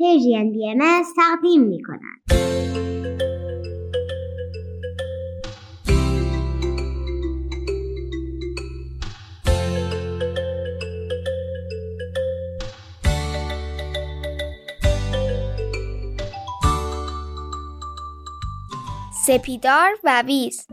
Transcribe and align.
پرژین 0.00 0.52
بی 0.52 0.68
ام 0.70 1.02
تقدیم 1.16 1.62
می 1.62 1.82
کند. 1.82 2.20
سپیدار 19.26 19.90
و 20.04 20.22
ویز 20.26 20.66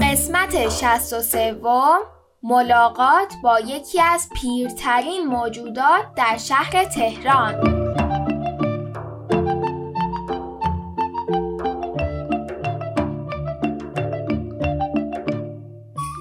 قسمت 0.00 0.68
شست 0.68 1.12
و 1.12 1.20
سوم 1.20 2.15
ملاقات 2.48 3.32
با 3.42 3.60
یکی 3.60 4.00
از 4.00 4.28
پیرترین 4.40 5.26
موجودات 5.26 6.04
در 6.16 6.36
شهر 6.36 6.84
تهران. 6.84 7.54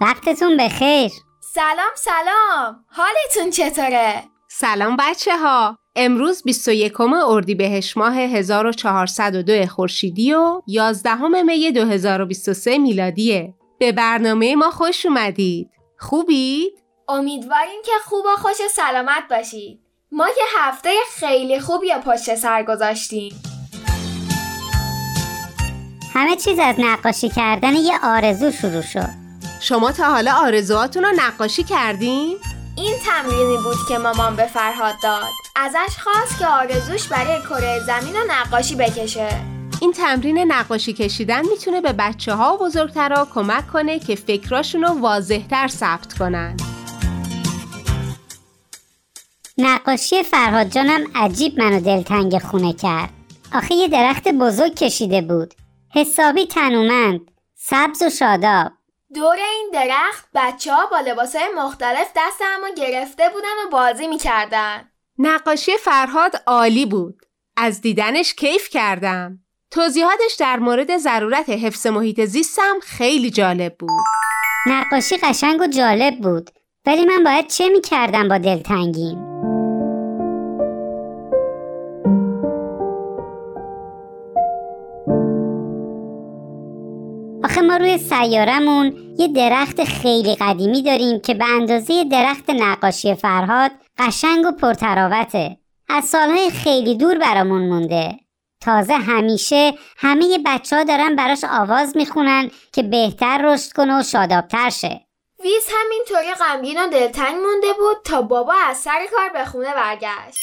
وقتتون 0.01 0.57
بخیر. 0.57 1.11
سلام 1.53 1.95
سلام. 1.95 2.85
حالتون 2.87 3.51
چطوره؟ 3.51 4.23
سلام 4.49 4.97
بچه 4.99 5.37
ها 5.37 5.77
امروز 5.95 6.43
21 6.43 7.01
اردیبهشت 7.01 7.97
ماه 7.97 8.15
1402 8.15 9.65
خورشیدی 9.65 10.33
و 10.33 10.61
11 10.67 11.43
می 11.43 11.71
2023 11.71 12.77
میلادیه. 12.77 13.53
به 13.79 13.91
برنامه 13.91 14.55
ما 14.55 14.71
خوش 14.71 15.05
اومدید. 15.05 15.74
خوبید؟ 16.05 16.73
امیدواریم 17.07 17.81
که 17.85 17.91
خوب 18.05 18.25
و 18.25 18.41
خوش 18.41 18.55
سلامت 18.71 19.23
باشید. 19.29 19.79
ما 20.11 20.27
یه 20.27 20.43
هفته 20.57 20.89
خیلی 21.15 21.59
خوبی 21.59 21.87
پشت 22.05 22.35
سر 22.35 22.63
گذاشتیم. 22.63 23.41
همه 26.13 26.35
چیز 26.35 26.59
از 26.59 26.75
نقاشی 26.77 27.29
کردن 27.29 27.73
یه 27.75 27.99
آرزو 28.03 28.51
شروع 28.51 28.81
شد. 28.81 29.09
شما 29.61 29.91
تا 29.91 30.03
حالا 30.03 30.33
آرزوهاتون 30.33 31.03
رو 31.03 31.09
نقاشی 31.15 31.63
کردین؟ 31.63 32.37
این 32.77 32.93
تمرینی 33.05 33.57
بود 33.57 33.87
که 33.87 33.97
مامان 33.97 34.35
به 34.35 34.45
فرهاد 34.45 34.95
داد. 35.03 35.31
ازش 35.55 35.97
خواست 36.03 36.39
که 36.39 36.47
آرزوش 36.47 37.07
برای 37.07 37.41
کره 37.41 37.79
زمین 37.79 38.15
رو 38.15 38.21
نقاشی 38.27 38.75
بکشه. 38.75 39.29
این 39.85 39.93
تمرین 39.93 40.51
نقاشی 40.51 40.93
کشیدن 40.93 41.41
می‌تونه 41.49 41.81
به 41.81 41.93
بچه 41.93 42.33
ها 42.33 42.55
و 42.55 42.57
بزرگترها 42.57 43.25
کمک 43.25 43.67
کنه 43.67 43.99
که 43.99 44.15
فکراشون 44.15 44.83
رو 44.83 44.89
واضحتر 44.89 45.67
ثبت 45.67 46.13
کنن. 46.13 46.57
نقاشی 49.57 50.23
فرهاد 50.23 50.67
جانم 50.67 51.03
عجیب 51.15 51.59
منو 51.59 51.79
دلتنگ 51.79 52.39
خونه 52.39 52.73
کرد. 52.73 53.09
آخه 53.53 53.75
یه 53.75 53.87
درخت 53.87 54.27
بزرگ 54.27 54.75
کشیده 54.75 55.21
بود. 55.21 55.53
حسابی 55.95 56.45
تنومند 56.45 57.21
سبز 57.55 58.01
و 58.01 58.09
شاداب. 58.09 58.71
دور 59.15 59.37
این 59.37 59.69
درخت 59.73 60.27
بچه 60.35 60.73
ها 60.73 60.85
با 60.85 60.99
لباس 60.99 61.35
مختلف 61.55 62.07
دست 62.15 62.41
همو 62.41 62.73
گرفته 62.77 63.23
بودن 63.33 63.67
و 63.67 63.69
بازی 63.71 64.07
می‌کردن. 64.07 64.91
نقاشی 65.17 65.77
فرهاد 65.77 66.43
عالی 66.47 66.85
بود. 66.85 67.21
از 67.57 67.81
دیدنش 67.81 68.33
کیف 68.33 68.69
کردم. 68.69 69.44
توضیحاتش 69.75 70.35
در 70.39 70.59
مورد 70.59 70.97
ضرورت 70.97 71.49
حفظ 71.49 71.87
محیط 71.87 72.25
زیستم 72.25 72.79
خیلی 72.81 73.29
جالب 73.29 73.75
بود. 73.79 73.89
نقاشی 74.67 75.17
قشنگ 75.17 75.61
و 75.61 75.67
جالب 75.67 76.17
بود 76.17 76.49
ولی 76.85 77.05
من 77.05 77.23
باید 77.23 77.47
چه 77.47 77.69
می‌کردم 77.69 78.27
با 78.27 78.37
دلتنگیم؟ 78.37 79.17
آخه 87.43 87.61
ما 87.61 87.77
روی 87.77 87.97
سیارمون 87.97 88.93
یه 89.17 89.27
درخت 89.27 89.83
خیلی 89.83 90.35
قدیمی 90.35 90.83
داریم 90.83 91.19
که 91.19 91.33
به 91.33 91.45
اندازه 91.45 92.03
درخت 92.03 92.49
نقاشی 92.49 93.15
فرهاد 93.15 93.71
قشنگ 93.97 94.45
و 94.45 94.51
پرتراوته. 94.51 95.57
از 95.89 96.05
سالهای 96.05 96.49
خیلی 96.49 96.95
دور 96.97 97.17
برامون 97.17 97.61
مونده. 97.61 98.24
تازه 98.65 98.93
همیشه 98.93 99.73
همه 99.97 100.39
بچه 100.45 100.75
ها 100.75 100.83
دارن 100.83 101.15
براش 101.15 101.43
آواز 101.49 101.97
می‌خونن 101.97 102.51
که 102.73 102.83
بهتر 102.83 103.41
رشد 103.43 103.71
کنه 103.71 103.99
و 103.99 104.03
شادابتر 104.03 104.69
شه. 104.69 105.01
ویز 105.43 105.67
همینطوری 105.69 106.33
غمگین 106.33 106.83
و 106.83 106.87
دلتنگ 106.87 107.35
مونده 107.35 107.73
بود 107.77 107.97
تا 108.05 108.21
بابا 108.21 108.53
از 108.67 108.77
سر 108.77 108.99
کار 109.15 109.29
به 109.29 109.45
خونه 109.45 109.73
برگشت. 109.73 110.39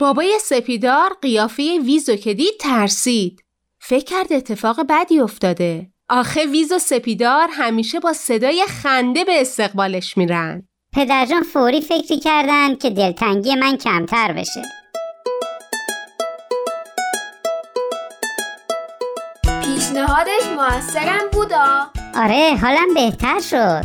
بابای 0.00 0.38
سپیدار 0.38 1.16
قیافه 1.22 1.78
ویزو 1.78 2.16
که 2.16 2.34
دید 2.34 2.54
ترسید. 2.60 3.40
فکر 3.78 4.04
کرد 4.04 4.32
اتفاق 4.32 4.80
بدی 4.88 5.20
افتاده. 5.20 5.90
آخه 6.08 6.46
ویز 6.46 6.72
و 6.72 6.78
سپیدار 6.78 7.48
همیشه 7.52 8.00
با 8.00 8.12
صدای 8.12 8.64
خنده 8.82 9.24
به 9.24 9.40
استقبالش 9.40 10.16
میرن. 10.16 10.68
پدرجان 10.92 11.42
فوری 11.42 11.80
فکری 11.80 12.20
کردن 12.20 12.74
که 12.76 12.90
دلتنگی 12.90 13.54
من 13.54 13.76
کمتر 13.76 14.32
بشه. 14.32 14.62
پیشنهادش 19.84 20.46
موثرم 20.56 21.30
بودا. 21.32 21.86
آره 22.16 22.56
حالم 22.62 22.94
بهتر 22.94 23.40
شد. 23.40 23.84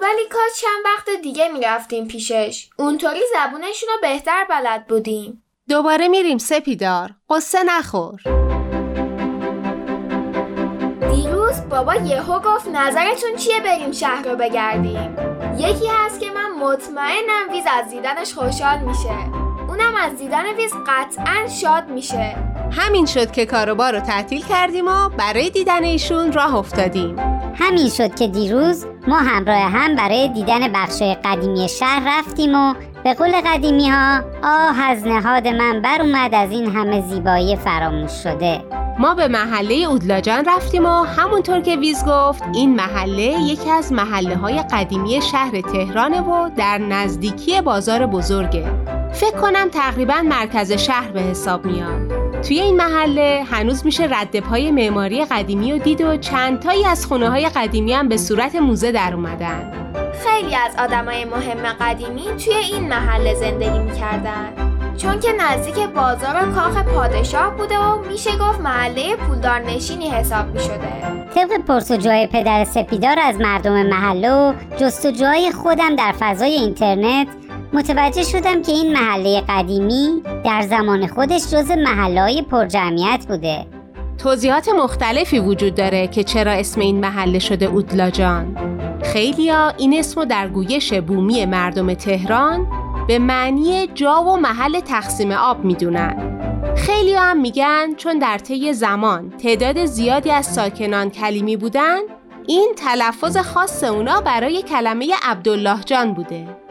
ولی 0.00 0.28
کاش 0.30 0.60
چند 0.60 0.84
وقت 0.84 1.22
دیگه 1.22 1.48
می‌رفتیم 1.48 2.08
پیشش. 2.08 2.70
اونطوری 2.78 3.20
زبونشون 3.34 3.88
رو 3.88 4.00
بهتر 4.02 4.46
بلد 4.50 4.86
بودیم. 4.86 5.42
دوباره 5.68 6.08
میریم 6.08 6.38
سپیدار. 6.38 7.10
قصه 7.30 7.62
نخور. 7.62 8.20
دیروز 11.10 11.60
بابا 11.70 11.94
یهو 11.94 12.40
گفت 12.40 12.68
نظرتون 12.68 13.36
چیه 13.36 13.60
بریم 13.60 13.92
شهر 13.92 14.28
رو 14.28 14.36
بگردیم. 14.36 15.16
یکی 15.58 15.86
هست 15.86 16.20
که 16.20 16.30
من 16.30 16.50
مطمئنم 16.50 17.50
ویز 17.52 17.64
از 17.78 17.90
دیدنش 17.90 18.34
خوشحال 18.34 18.78
میشه. 18.78 19.37
اونم 19.78 19.94
از 19.94 20.18
دیدن 20.18 20.44
ویز 20.56 20.72
قطعا 20.86 21.48
شاد 21.60 21.88
میشه. 21.90 22.36
همین 22.70 23.06
شد 23.06 23.30
که 23.30 23.46
کاروبار 23.46 23.92
رو 23.92 24.00
تعطیل 24.00 24.44
کردیم 24.44 24.88
و 24.88 25.08
برای 25.08 25.50
دیدن 25.50 25.84
ایشون 25.84 26.32
راه 26.32 26.54
افتادیم. 26.54 27.16
همین 27.54 27.88
شد 27.88 28.14
که 28.14 28.28
دیروز 28.28 28.86
ما 29.08 29.16
همراه 29.16 29.58
هم 29.58 29.96
برای 29.96 30.28
دیدن 30.28 30.72
بخشای 30.72 31.16
قدیمی 31.24 31.68
شهر 31.68 32.18
رفتیم 32.18 32.54
و 32.54 32.74
به 33.04 33.14
قول 33.14 33.32
قدیمی 33.46 33.88
ها 33.88 34.22
آه 34.42 34.80
از 34.80 35.06
نهاد 35.06 35.48
من 35.48 35.82
بر 35.82 36.02
اومد 36.02 36.34
از 36.34 36.50
این 36.50 36.70
همه 36.70 37.00
زیبایی 37.00 37.56
فراموش 37.56 38.12
شده. 38.12 38.64
ما 38.98 39.14
به 39.14 39.28
محله 39.28 39.74
اودلاجان 39.74 40.44
رفتیم 40.44 40.86
و 40.86 41.02
همونطور 41.02 41.60
که 41.60 41.76
ویز 41.76 42.04
گفت 42.06 42.42
این 42.54 42.76
محله 42.76 43.22
یکی 43.22 43.70
از 43.70 43.92
محله 43.92 44.36
های 44.36 44.62
قدیمی 44.72 45.22
شهر 45.32 45.60
تهرانه 45.60 46.20
و 46.20 46.50
در 46.56 46.78
نزدیکی 46.78 47.60
بازار 47.60 48.06
بزرگه. 48.06 48.97
فکر 49.18 49.36
کنم 49.40 49.68
تقریبا 49.68 50.22
مرکز 50.22 50.72
شهر 50.72 51.10
به 51.10 51.20
حساب 51.20 51.64
میاد. 51.64 52.12
توی 52.42 52.60
این 52.60 52.76
محله 52.76 53.44
هنوز 53.50 53.86
میشه 53.86 54.08
رد 54.10 54.40
پای 54.40 54.70
معماری 54.70 55.24
قدیمی 55.24 55.72
و 55.72 55.78
دید 55.78 56.00
و 56.00 56.16
چند 56.16 56.60
تایی 56.60 56.84
از 56.84 57.06
خونه 57.06 57.28
های 57.28 57.48
قدیمی 57.48 57.92
هم 57.92 58.08
به 58.08 58.16
صورت 58.16 58.54
موزه 58.54 58.92
در 58.92 59.14
اومدن. 59.14 59.72
خیلی 60.24 60.54
از 60.54 60.72
آدمای 60.78 61.24
مهم 61.24 61.72
قدیمی 61.80 62.22
توی 62.44 62.54
این 62.54 62.88
محله 62.88 63.34
زندگی 63.34 63.78
می‌کردن. 63.78 64.52
چون 64.96 65.20
که 65.20 65.28
نزدیک 65.32 65.74
بازار 65.74 66.36
و 66.42 66.52
کاخ 66.54 66.82
پادشاه 66.82 67.56
بوده 67.56 67.78
و 67.78 67.98
میشه 68.10 68.30
گفت 68.30 68.60
محله 68.60 69.16
پولدار 69.16 69.58
نشینی 69.58 70.10
حساب 70.10 70.46
می‌شده. 70.46 70.88
طبق 71.34 71.60
پرسجوهای 71.68 72.26
پدر 72.26 72.64
سپیدار 72.64 73.18
از 73.22 73.40
مردم 73.40 73.86
محله 73.86 74.30
و 74.30 74.52
جستجوهای 74.76 75.52
خودم 75.52 75.96
در 75.96 76.14
فضای 76.18 76.52
اینترنت 76.52 77.26
متوجه 77.72 78.22
شدم 78.22 78.62
که 78.62 78.72
این 78.72 78.92
محله 78.92 79.42
قدیمی 79.48 80.22
در 80.44 80.62
زمان 80.62 81.06
خودش 81.06 81.42
جز 81.50 81.70
محله 81.70 82.20
های 82.20 82.42
پرجمعیت 82.42 83.26
بوده. 83.28 83.66
توضیحات 84.18 84.68
مختلفی 84.68 85.38
وجود 85.38 85.74
داره 85.74 86.06
که 86.06 86.24
چرا 86.24 86.52
اسم 86.52 86.80
این 86.80 87.00
محله 87.00 87.38
شده 87.38 87.66
اودلاجان 87.66 88.56
خیلیا 89.02 89.68
این 89.68 89.98
اسم 89.98 90.24
در 90.24 90.48
گویش 90.48 90.94
بومی 90.94 91.46
مردم 91.46 91.94
تهران 91.94 92.66
به 93.08 93.18
معنی 93.18 93.86
جا 93.86 94.22
و 94.22 94.36
محل 94.36 94.80
تقسیم 94.80 95.32
آب 95.32 95.64
می‌دونن. 95.64 96.38
خیلی 96.76 97.14
هم 97.14 97.40
میگن 97.40 97.94
چون 97.96 98.18
در 98.18 98.38
طی 98.38 98.72
زمان 98.72 99.30
تعداد 99.30 99.84
زیادی 99.84 100.30
از 100.30 100.46
ساکنان 100.46 101.10
کلیمی 101.10 101.56
بودن 101.56 101.98
این 102.46 102.72
تلفظ 102.76 103.36
خاص 103.36 103.84
اونا 103.84 104.20
برای 104.20 104.62
کلمه 104.62 105.06
عبدالله 105.22 105.80
جان 105.80 106.14
بوده. 106.14 106.67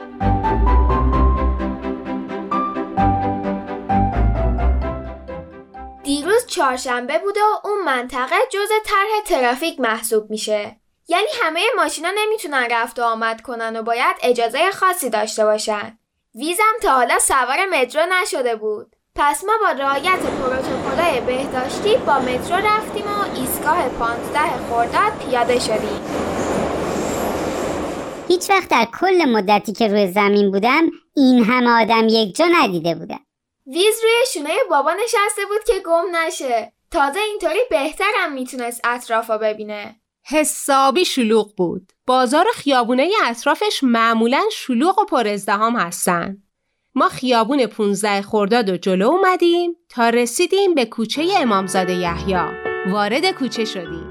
دیروز 6.08 6.46
چهارشنبه 6.46 7.20
بوده 7.20 7.40
و 7.40 7.68
اون 7.68 7.84
منطقه 7.86 8.36
جز 8.52 8.70
طرح 8.86 9.22
ترافیک 9.26 9.80
محسوب 9.80 10.30
میشه 10.30 10.76
یعنی 11.08 11.28
همه 11.42 11.62
ماشینا 11.78 12.10
نمی‌تونن 12.18 12.68
رفت 12.72 13.00
و 13.00 13.04
آمد 13.04 13.42
کنن 13.42 13.76
و 13.76 13.84
باید 13.84 14.16
اجازه 14.22 14.72
خاصی 14.72 15.10
داشته 15.10 15.46
باشن. 15.46 15.98
ویزم 16.36 16.64
تا 16.82 16.92
حالا 16.92 17.20
سوار 17.20 17.66
مترو 17.72 18.02
نشده 18.22 18.56
بود. 18.56 18.96
پس 19.16 19.44
ما 19.44 19.54
با 19.62 19.72
رعایت 19.72 20.20
پروتکل‌های 20.20 21.22
بهداشتی 21.22 21.98
با 21.98 22.20
مترو 22.20 22.68
رفتیم 22.68 23.06
و 23.06 23.40
ایستگاه 23.40 23.90
15 23.90 24.40
خرداد 24.40 25.14
پیاده 25.20 25.60
شدیم. 25.60 26.02
هیچ 28.28 28.50
وقت 28.50 28.70
در 28.70 28.88
کل 29.00 29.26
مدتی 29.26 29.74
که 29.74 29.88
روی 29.88 30.12
زمین 30.12 30.52
بودم 30.52 30.84
این 31.16 31.44
همه 31.44 31.82
آدم 31.82 32.08
یک 32.10 32.36
جا 32.36 32.46
ندیده 32.46 32.96
بودم 32.96 33.27
ویز 33.68 33.96
روی 34.04 34.14
شونه 34.34 34.56
بابا 34.70 34.94
نشسته 34.94 35.46
بود 35.46 35.64
که 35.68 35.80
گم 35.86 36.16
نشه. 36.16 36.74
تازه 36.92 37.20
اینطوری 37.20 37.60
بهترم 37.70 38.34
می‌تونست 38.34 38.82
اطرافا 38.84 39.38
ببینه. 39.38 39.96
حسابی 40.26 41.06
شلوغ 41.06 41.56
بود. 41.56 41.92
بازار 42.06 42.46
خیابونه 42.54 43.10
اطرافش 43.26 43.80
معمولا 43.84 44.44
شلوغ 44.52 45.00
و 45.00 45.06
پر 45.06 45.28
ازدهام 45.28 45.76
هستن. 45.76 46.38
ما 46.96 47.10
خیابون 47.10 47.66
15 47.66 48.22
خرداد 48.22 48.70
و 48.70 48.78
جلو 48.78 49.08
اومدیم 49.08 49.76
تا 49.90 50.10
رسیدیم 50.10 50.76
به 50.76 50.86
کوچه 50.86 51.30
امامزاده 51.38 51.94
یحیی. 51.94 52.36
وارد 52.92 53.32
کوچه 53.32 53.66
شدیم. 53.66 54.07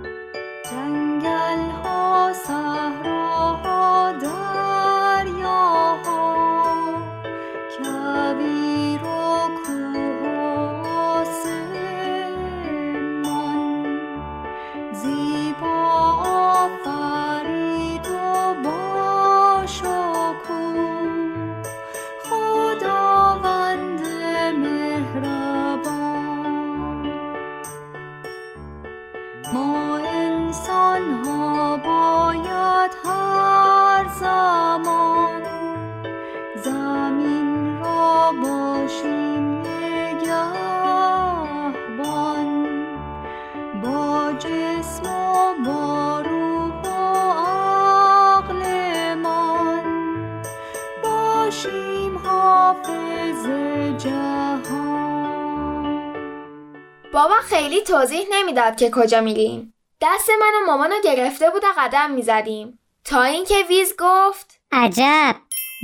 بابا 57.17 57.35
خیلی 57.35 57.81
توضیح 57.81 58.27
نمی‌داد 58.33 58.77
که 58.77 58.91
کجا 58.91 59.21
میریم. 59.21 59.75
دست 60.01 60.31
من 60.41 60.53
و 60.63 60.67
مامانو 60.67 60.95
گرفته 61.05 61.51
بود 61.51 61.65
و 61.65 61.67
قدم 61.79 62.11
می‌زدیم. 62.11 62.79
تا 63.05 63.23
اینکه 63.23 63.55
ویز 63.69 63.95
گفت 63.99 64.61
عجب 64.73 65.37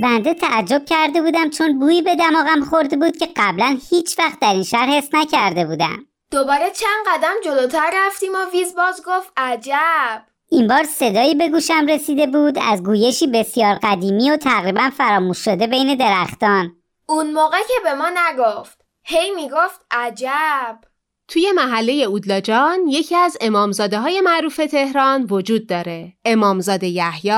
بنده 0.03 0.33
تعجب 0.33 0.85
کرده 0.85 1.21
بودم 1.21 1.49
چون 1.49 1.79
بویی 1.79 2.01
به 2.01 2.15
دماغم 2.15 2.63
خورده 2.69 2.97
بود 2.97 3.17
که 3.17 3.29
قبلا 3.35 3.77
هیچ 3.89 4.19
وقت 4.19 4.39
در 4.39 4.53
این 4.53 4.63
شهر 4.63 4.85
حس 4.85 5.09
نکرده 5.13 5.65
بودم 5.65 6.05
دوباره 6.31 6.71
چند 6.71 7.05
قدم 7.07 7.33
جلوتر 7.43 7.91
رفتیم 7.93 8.31
و 8.35 8.51
ویز 8.51 8.75
باز 8.75 9.03
گفت 9.05 9.31
عجب. 9.37 10.23
این 10.49 10.67
بار 10.67 10.83
صدایی 10.83 11.35
به 11.35 11.49
گوشم 11.49 11.85
رسیده 11.89 12.27
بود 12.27 12.59
از 12.61 12.83
گویشی 12.83 13.27
بسیار 13.27 13.79
قدیمی 13.83 14.31
و 14.31 14.37
تقریبا 14.37 14.89
فراموش 14.97 15.37
شده 15.37 15.67
بین 15.67 15.95
درختان 15.95 16.75
اون 17.05 17.33
موقع 17.33 17.59
که 17.59 17.73
به 17.83 17.93
ما 17.93 18.09
نگفت. 18.09 18.81
هی 19.03 19.31
می‌گفت 19.31 19.85
عجب. 19.91 20.92
توی 21.27 21.51
محله 21.51 21.93
اودلاجان 21.93 22.87
یکی 22.87 23.15
از 23.15 23.37
امامزاده 23.41 23.99
های 23.99 24.21
معروف 24.21 24.55
تهران 24.55 25.27
وجود 25.29 25.67
داره. 25.67 26.13
امامزاده 26.25 26.87
یحیی. 26.87 27.31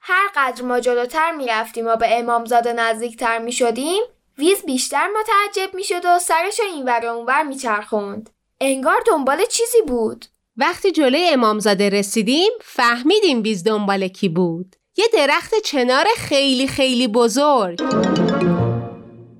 هر 0.00 0.28
قدر 0.36 0.62
ما 0.62 0.80
جلوتر 0.80 1.32
می‌رفتیم 1.32 1.86
و 1.86 1.96
به 1.96 2.18
امامزاده 2.18 2.72
نزدیکتر 2.72 3.38
می‌شدیم 3.38 4.02
ویز 4.38 4.62
بیشتر 4.66 5.06
متعجب 5.20 5.74
می‌شد 5.74 6.04
و 6.04 6.18
سرش 6.18 6.60
رو 6.60 6.66
اینور 6.74 7.00
و 7.06 7.08
اونور 7.08 7.42
میچرخوند 7.42 8.30
انگار 8.60 9.02
دنبال 9.06 9.44
چیزی 9.50 9.82
بود 9.86 10.24
وقتی 10.56 10.92
جلوی 10.92 11.28
امامزاده 11.32 11.88
رسیدیم 11.88 12.50
فهمیدیم 12.60 13.42
بیز 13.42 13.64
دنبال 13.64 14.08
کی 14.08 14.28
بود. 14.28 14.76
یه 14.96 15.04
درخت 15.12 15.54
چنار 15.64 16.06
خیلی 16.16 16.68
خیلی 16.68 17.08
بزرگ. 17.08 17.80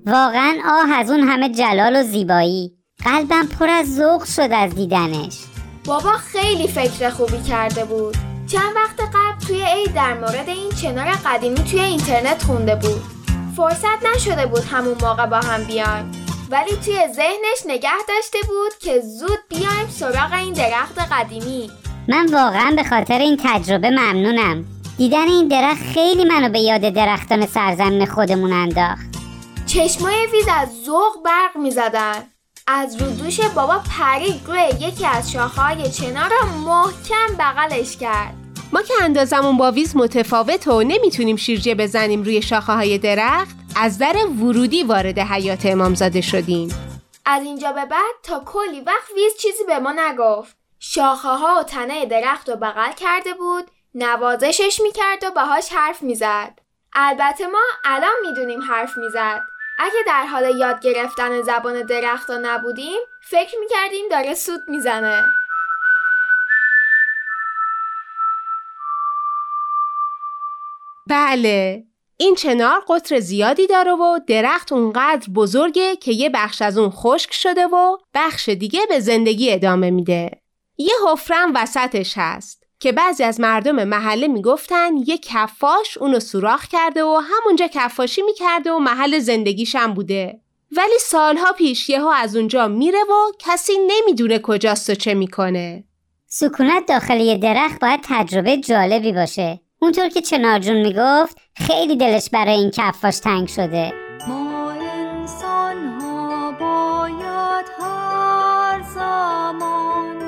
واقعا 0.05 0.57
آه 0.65 0.91
از 0.91 1.11
اون 1.11 1.19
همه 1.19 1.49
جلال 1.49 1.95
و 1.95 2.03
زیبایی 2.03 2.76
قلبم 3.07 3.47
پر 3.59 3.69
از 3.69 3.95
ذوق 3.95 4.23
شد 4.23 4.49
از 4.51 4.75
دیدنش. 4.75 5.37
بابا 5.85 6.11
خیلی 6.11 6.67
فکر 6.67 7.09
خوبی 7.09 7.43
کرده 7.49 7.85
بود. 7.85 8.17
چند 8.51 8.75
وقت 8.75 8.99
قبل 8.99 9.47
توی 9.47 9.61
عید 9.61 9.93
در 9.93 10.13
مورد 10.13 10.49
این 10.49 10.71
چنار 10.71 11.11
قدیمی 11.25 11.55
توی 11.55 11.79
اینترنت 11.79 12.43
خونده 12.43 12.75
بود. 12.75 13.01
فرصت 13.57 14.15
نشده 14.15 14.45
بود 14.45 14.63
همون 14.71 14.95
موقع 15.01 15.25
با 15.25 15.37
هم 15.37 15.63
بیایم. 15.63 16.11
ولی 16.49 16.71
توی 16.85 16.99
ذهنش 17.13 17.65
نگه 17.65 17.89
داشته 18.07 18.39
بود 18.47 18.77
که 18.79 19.01
زود 19.01 19.39
بیایم 19.49 19.87
سراغ 19.89 20.33
این 20.33 20.53
درخت 20.53 20.99
قدیمی. 21.11 21.71
من 22.07 22.25
واقعا 22.33 22.73
به 22.75 22.83
خاطر 22.83 23.19
این 23.19 23.37
تجربه 23.43 23.89
ممنونم. 23.89 24.65
دیدن 24.97 25.27
این 25.27 25.47
درخت 25.47 25.83
خیلی 25.93 26.25
منو 26.25 26.49
به 26.49 26.59
یاد 26.59 26.81
درختان 26.81 27.45
سرزمین 27.45 28.05
خودمون 28.05 28.53
انداخت. 28.53 29.07
چشمای 29.65 30.27
ویز 30.33 30.47
از 30.57 30.69
ذوق 30.85 31.23
برق 31.25 31.57
می 31.57 31.71
زدن. 31.71 32.36
از 32.69 33.01
رو 33.01 33.09
دوش 33.09 33.39
بابا 33.39 33.81
پرید 33.97 34.41
روی 34.45 34.59
یکی 34.79 35.05
از 35.05 35.31
شاخه‌های 35.31 35.91
چنار 35.91 36.29
را 36.29 36.45
محکم 36.45 37.35
بغلش 37.39 37.97
کرد. 37.97 38.33
ما 38.73 38.81
که 38.81 38.93
اندازمون 39.01 39.57
با 39.57 39.71
ویز 39.71 39.95
متفاوت 39.95 40.67
و 40.67 40.83
نمی‌تونیم 40.83 41.35
شیرجه 41.35 41.75
بزنیم 41.75 42.23
روی 42.23 42.41
شاخه 42.41 42.73
های 42.73 42.97
درخت 42.97 43.55
از 43.75 43.97
در 43.97 44.15
ورودی 44.25 44.83
وارد 44.83 45.19
حیات 45.19 45.65
امامزاده 45.65 46.21
شدیم. 46.21 46.69
از 47.25 47.43
اینجا 47.43 47.71
به 47.71 47.85
بعد 47.85 48.15
تا 48.23 48.39
کلی 48.45 48.81
وقت 48.81 49.11
ویز 49.15 49.33
چیزی 49.39 49.63
به 49.67 49.79
ما 49.79 49.93
نگفت. 49.97 50.57
شاخه 50.79 51.27
ها 51.27 51.59
و 51.59 51.63
تنه 51.63 52.05
درخت 52.05 52.49
رو 52.49 52.55
بغل 52.55 52.91
کرده 52.91 53.33
بود 53.33 53.71
نوازشش 53.95 54.79
می‌کرد 54.83 55.23
و 55.23 55.31
باهاش 55.31 55.69
حرف 55.71 56.01
می‌زد. 56.01 56.59
البته 56.93 57.47
ما 57.47 57.63
الان 57.85 58.13
می‌دونیم 58.27 58.61
حرف 58.61 58.97
می‌زد. 58.97 59.41
اگه 59.79 60.03
در 60.07 60.25
حال 60.25 60.57
یاد 60.57 60.79
گرفتن 60.81 61.41
زبان 61.41 61.81
درخت 61.81 62.31
نبودیم 62.31 62.99
فکر 63.21 63.55
می‌کردیم 63.59 64.05
داره 64.11 64.33
سوت 64.33 64.61
می‌زنه 64.67 65.25
بله 71.07 71.83
این 72.17 72.35
چنار 72.35 72.83
قطر 72.89 73.19
زیادی 73.19 73.67
داره 73.67 73.91
و 73.91 74.19
درخت 74.27 74.71
اونقدر 74.71 75.29
بزرگه 75.29 75.95
که 75.95 76.11
یه 76.11 76.29
بخش 76.29 76.61
از 76.61 76.77
اون 76.77 76.89
خشک 76.89 77.33
شده 77.33 77.67
و 77.67 77.97
بخش 78.13 78.49
دیگه 78.49 78.79
به 78.89 78.99
زندگی 78.99 79.53
ادامه 79.53 79.91
میده. 79.91 80.31
یه 80.77 80.93
حفرم 81.07 81.51
وسطش 81.55 82.13
هست 82.17 82.66
که 82.79 82.91
بعضی 82.91 83.23
از 83.23 83.39
مردم 83.39 83.83
محله 83.83 84.27
می‌گفتن 84.27 84.91
یه 85.05 85.17
کفاش 85.17 85.97
اونو 85.97 86.19
سوراخ 86.19 86.67
کرده 86.67 87.03
و 87.03 87.21
همونجا 87.23 87.67
کفاشی 87.67 88.21
می‌کرده 88.21 88.71
و 88.71 88.79
محل 88.79 89.19
زندگیش 89.19 89.75
هم 89.75 89.93
بوده. 89.93 90.39
ولی 90.77 90.99
سالها 90.99 91.51
پیش 91.51 91.89
یهو 91.89 92.07
از 92.07 92.35
اونجا 92.35 92.67
میره 92.67 92.99
و 92.99 93.31
کسی 93.39 93.73
نمی‌دونه 93.87 94.39
کجاست 94.39 94.89
و 94.89 94.95
چه 94.95 95.13
می‌کنه. 95.13 95.83
سکونت 96.27 96.85
داخل 96.85 97.19
یه 97.21 97.37
درخت 97.37 97.79
باید 97.79 97.99
تجربه 98.03 98.57
جالبی 98.57 99.11
باشه 99.11 99.59
اونطور 99.79 100.09
که 100.09 100.21
چنارجون 100.21 100.77
می‌گفت 100.77 101.37
خیلی 101.55 101.95
دلش 101.95 102.29
برای 102.29 102.53
این 102.53 102.71
کفاش 102.71 103.19
تنگ 103.19 103.47
شده 103.47 103.93
ما 104.27 104.71
انسان 104.71 105.87
ها 105.87 106.51
باید 106.51 107.65
هر 107.79 108.81
زمان 108.95 110.19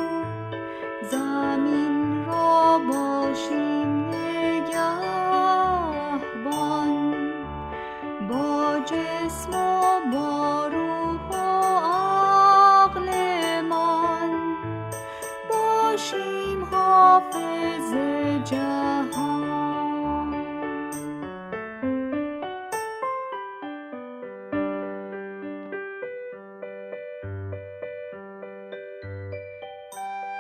زمین 1.11 1.88
را 2.39 2.79
باشیم 2.79 3.89
نگهبان. 4.10 4.89
با 8.29 8.79
جسم 8.86 9.53
و 9.53 9.81
با 10.13 10.67
روح 10.67 11.19
و 11.31 11.36
عقلمان 12.86 14.31
باشیم 15.50 16.65
حافظ 16.72 17.93
جهان. 18.46 19.48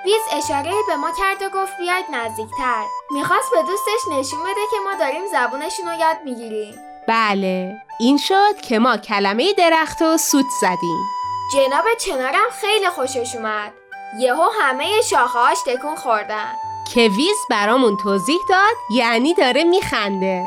ویز 0.05 0.21
اشاره 0.31 0.71
به 0.87 0.95
ما 0.95 1.11
کرد 1.11 1.41
و 1.41 1.49
گفت 1.49 1.77
بیاید 1.77 2.05
نزدیکتر. 2.11 2.83
می‌خواست 3.11 3.51
به 3.51 3.61
دوستش 3.61 4.07
نشون 4.11 4.39
بده 4.43 4.61
که 4.71 4.77
ما 4.85 4.93
داریم 4.93 5.27
زبونشون 5.31 5.87
رو 5.87 5.99
یاد 5.99 6.17
می‌گیریم. 6.25 6.75
بله. 7.07 7.81
این 7.99 8.17
شد 8.17 8.61
که 8.61 8.79
ما 8.79 8.97
کلمه 8.97 9.53
درخت 9.53 10.01
و 10.01 10.17
سوت 10.17 10.45
زدیم. 10.61 10.99
جناب 11.53 11.85
چنارم 11.99 12.49
خیلی 12.61 12.89
خوشش 12.89 13.35
اومد. 13.35 13.73
یهو 14.19 14.49
همه 14.61 15.01
شاخه‌هاش 15.01 15.57
تکون 15.65 15.95
خوردن. 15.95 16.53
که 16.93 17.01
ویز 17.01 17.37
برامون 17.49 17.97
توضیح 17.97 18.39
داد 18.49 18.75
یعنی 18.95 19.33
داره 19.33 19.63
میخنده. 19.63 20.45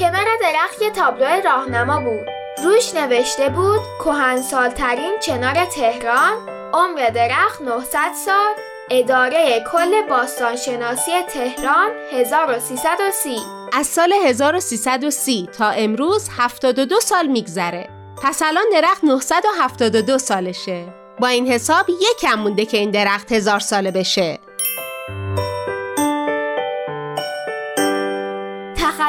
کنار 0.00 0.26
درخت 0.40 0.82
یه 0.82 0.90
تابلو 0.90 1.40
راهنما 1.44 2.00
بود. 2.00 2.33
روش 2.64 2.94
نوشته 2.94 3.48
بود 3.48 3.80
کهنسالترین 4.04 5.12
چنار 5.20 5.64
تهران 5.64 6.48
عمر 6.72 7.10
درخت 7.14 7.62
900 7.62 7.98
سال 8.24 8.54
اداره 8.90 9.64
کل 9.72 10.02
باستانشناسی 10.08 11.10
تهران 11.28 11.90
1330 12.12 13.36
از 13.72 13.86
سال 13.86 14.12
1330 14.12 15.48
تا 15.58 15.68
امروز 15.68 16.28
72 16.36 17.00
سال 17.00 17.26
میگذره. 17.26 17.88
پس 18.22 18.42
الان 18.42 18.64
درخت 18.72 19.04
972 19.04 20.18
سالشه. 20.18 20.86
با 21.20 21.28
این 21.28 21.52
حساب 21.52 21.86
یکم 21.90 22.38
مونده 22.38 22.64
که 22.64 22.76
این 22.76 22.90
درخت 22.90 23.32
هزار 23.32 23.60
ساله 23.60 23.90
بشه. 23.90 24.38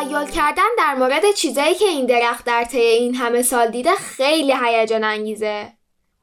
تخیل 0.06 0.32
کردن 0.32 0.64
در 0.78 0.96
مورد 0.96 1.32
چیزایی 1.32 1.76
که 1.76 1.86
این 1.86 2.06
درخت 2.06 2.46
در 2.46 2.64
طی 2.64 2.80
این 2.80 3.16
همه 3.16 3.42
سال 3.42 3.68
دیده 3.68 3.96
خیلی 3.96 4.54
هیجان 4.64 5.04
انگیزه. 5.04 5.74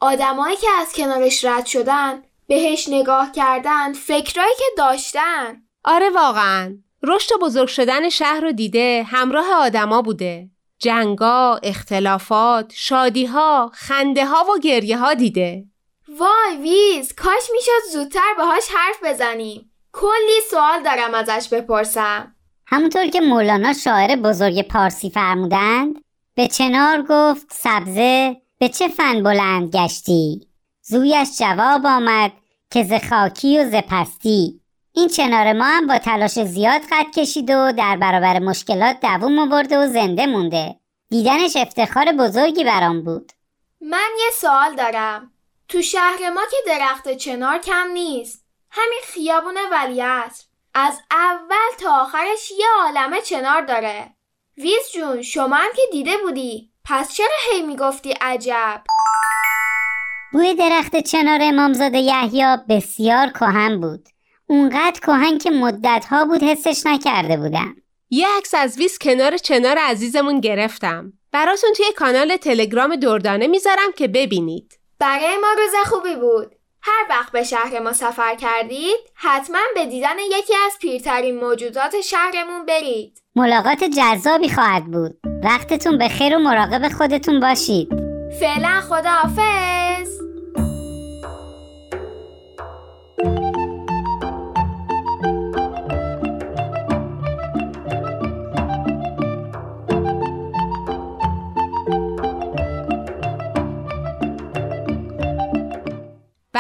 آدمایی 0.01 0.57
که 0.57 0.71
از 0.81 0.93
کنارش 0.93 1.45
رد 1.45 1.67
شدن 1.67 2.23
بهش 2.47 2.89
نگاه 2.89 3.33
کردن 3.33 3.93
فکرایی 3.93 4.55
که 4.59 4.65
داشتن. 4.77 5.63
آره 5.85 6.11
واقعا. 6.11 6.77
رشد 7.03 7.33
و 7.35 7.39
بزرگ 7.39 7.69
شدن 7.69 8.09
شهر 8.09 8.41
رو 8.41 8.53
دیده 8.53 9.07
همراه 9.09 9.55
آدما 9.55 10.03
بوده. 10.03 10.49
جنگا، 10.79 11.61
اختلافات، 11.63 12.73
شادیها، 12.75 13.71
خنده 13.75 14.27
ها 14.27 14.45
و 14.45 14.59
گریه 14.59 14.99
ها 14.99 15.15
دیده. 15.15 15.65
وای 16.09 16.57
ویز 16.63 17.15
کاش 17.15 17.51
می‌شد 17.53 17.93
زودتر 17.93 18.35
باهاش 18.39 18.65
حرف 18.75 19.05
بزنیم. 19.05 19.73
کلی 19.93 20.41
سوال 20.51 20.83
دارم 20.83 21.15
ازش 21.15 21.49
بپرسم. 21.49 22.35
همونطور 22.73 23.07
که 23.07 23.21
مولانا 23.21 23.73
شاعر 23.73 24.17
بزرگ 24.17 24.63
پارسی 24.69 25.11
فرمودند 25.11 26.05
به 26.35 26.49
چنار 26.49 27.03
گفت 27.09 27.47
سبزه 27.51 28.37
به 28.59 28.69
چه 28.69 28.89
فن 28.89 29.23
بلند 29.23 29.77
گشتی؟ 29.77 30.49
زویش 30.83 31.29
جواب 31.39 31.87
آمد 31.87 32.33
که 32.71 32.85
ز 32.85 32.93
خاکی 33.11 33.59
و 33.59 33.71
ز 33.71 33.75
پستی. 33.75 34.61
این 34.93 35.09
چنار 35.09 35.53
ما 35.53 35.65
هم 35.65 35.87
با 35.87 35.99
تلاش 35.99 36.31
زیاد 36.31 36.83
قد 36.91 37.07
کشید 37.17 37.51
و 37.51 37.73
در 37.73 37.97
برابر 37.97 38.39
مشکلات 38.39 39.01
دووم 39.01 39.39
آورده 39.39 39.79
و 39.79 39.87
زنده 39.87 40.27
مونده. 40.27 40.77
دیدنش 41.11 41.57
افتخار 41.57 42.13
بزرگی 42.13 42.65
برام 42.65 43.05
بود. 43.05 43.33
من 43.81 44.11
یه 44.19 44.31
سوال 44.41 44.75
دارم. 44.75 45.33
تو 45.69 45.83
شهر 45.83 46.31
ما 46.35 46.43
که 46.51 46.57
درخت 46.67 47.13
چنار 47.13 47.59
کم 47.59 47.89
نیست 47.95 48.45
همین 48.71 49.01
خیابون 49.05 49.57
ولیعصر. 49.73 50.52
از 50.75 51.01
اول 51.11 51.77
تا 51.81 52.03
آخرش 52.03 52.51
یه 52.51 52.67
عالمه 52.83 53.21
چنار 53.21 53.63
داره. 53.63 54.11
ویز 54.57 54.91
جون 54.95 55.23
شما 55.23 55.57
هم 55.57 55.71
که 55.77 55.83
دیده 55.93 56.17
بودی. 56.17 56.71
پس 56.85 57.15
چرا 57.15 57.27
هی 57.51 57.63
می‌گفتی 57.63 58.15
عجب؟ 58.21 58.83
بوی 60.33 60.55
درخت 60.55 60.97
چنار 60.97 61.39
امامزاده 61.43 61.99
یحیی 61.99 62.45
بسیار 62.69 63.29
کهن 63.29 63.81
بود. 63.81 64.09
اونقدر 64.47 65.01
کهن 65.01 65.39
که 65.39 65.51
مدتها 65.51 66.25
بود 66.25 66.43
حسش 66.43 66.87
نکرده 66.87 67.37
بودم. 67.37 67.77
یه 68.11 68.27
عکس 68.37 68.55
از 68.55 68.79
ویز 68.79 68.99
کنار 68.99 69.37
چنار 69.37 69.79
عزیزمون 69.79 70.41
گرفتم. 70.41 71.13
براتون 71.33 71.73
توی 71.73 71.93
کانال 71.97 72.37
تلگرام 72.37 72.97
دردانه 72.97 73.47
می‌ذارم 73.47 73.93
که 73.97 74.09
ببینید. 74.09 74.79
برای 74.99 75.37
ما 75.37 75.49
روز 75.59 75.89
خوبی 75.91 76.17
بود. 76.17 76.55
هر 76.85 77.07
وقت 77.11 77.33
به 77.33 77.43
شهر 77.43 77.81
ما 77.81 77.93
سفر 77.93 78.35
کردید 78.35 78.99
حتما 79.15 79.59
به 79.75 79.87
دیدن 79.87 80.19
یکی 80.19 80.55
از 80.67 80.79
پیرترین 80.81 81.41
موجودات 81.41 82.01
شهرمون 82.01 82.67
برید. 82.67 83.23
ملاقات 83.37 83.85
جذابی 83.85 84.49
خواهد 84.49 84.85
بود. 84.85 85.17
وقتتون 85.45 85.99
به 85.99 86.09
خیر 86.09 86.37
و 86.37 86.39
مراقب 86.39 86.89
خودتون 86.89 87.41
باشید. 87.41 87.89
فعلا 88.41 88.81
خداحافظ. 88.81 90.12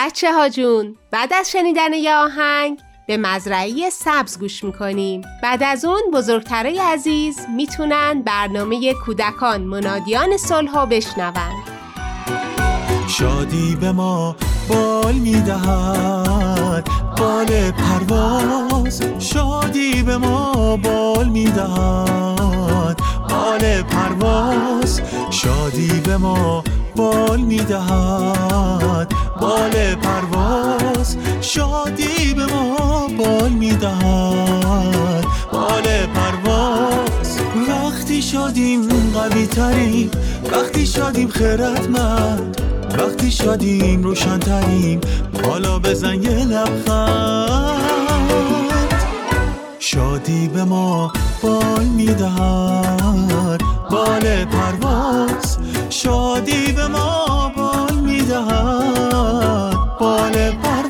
بچه 0.04 0.32
ها 0.32 0.48
جون 0.48 0.96
بعد 1.10 1.32
از 1.32 1.50
شنیدن 1.50 1.92
یه 1.92 2.14
آهنگ 2.14 2.78
به 3.06 3.16
مزرعی 3.16 3.90
سبز 3.90 4.38
گوش 4.38 4.64
می‌کنیم. 4.64 5.22
بعد 5.42 5.62
از 5.62 5.84
اون 5.84 6.02
بزرگترای 6.14 6.78
عزیز 6.78 7.36
می‌تونن 7.56 8.22
برنامه 8.22 8.94
کودکان 8.94 9.60
منادیان 9.60 10.36
صلح 10.36 10.84
بشنون. 10.84 11.32
شادی 13.08 13.76
به 13.80 13.92
ما 13.92 14.36
بال 14.68 15.14
می‌دهد 15.14 16.88
بال 17.18 17.70
پرواز. 17.70 19.02
شادی 19.18 20.02
به 20.02 20.16
ما 20.16 20.76
بال 20.76 21.28
می‌دهد 21.28 23.00
بال 23.30 23.82
پرواز. 23.82 25.00
شادی 25.30 26.00
به 26.04 26.16
ما 26.16 26.64
بال 26.96 27.40
می‌دهد. 27.40 29.14
بال 29.42 29.94
پرواز 29.94 31.16
شادی 31.40 32.34
به 32.34 32.46
ما 32.46 33.08
بال 33.18 33.48
می‌دهد. 33.48 35.24
بال 35.52 35.82
پرواز. 36.14 37.38
وقتی 37.68 38.22
شادیم 38.22 38.88
قوی 39.14 39.46
تریم 39.46 40.10
وقتی 40.52 40.86
شادیم 40.86 41.28
خیرتمند 41.28 42.60
وقتی 42.98 43.30
شادیم 43.30 44.02
روشنتریم 44.02 45.00
حالا 45.44 45.78
بزن 45.78 46.22
یه 46.22 46.44
لبخند. 46.44 47.82
شادی 49.78 50.48
به 50.48 50.64
ما 50.64 51.12
بال 51.42 51.84
می‌دهد. 51.84 53.62
بال 53.90 54.44
پرواز. 54.44 55.58
شادی 55.90 56.72
به 56.72 56.86
ما 56.86 57.52
بال 57.56 57.94
می‌دهد. 57.94 59.01
بال 60.02 60.50
پرواز 60.50 60.81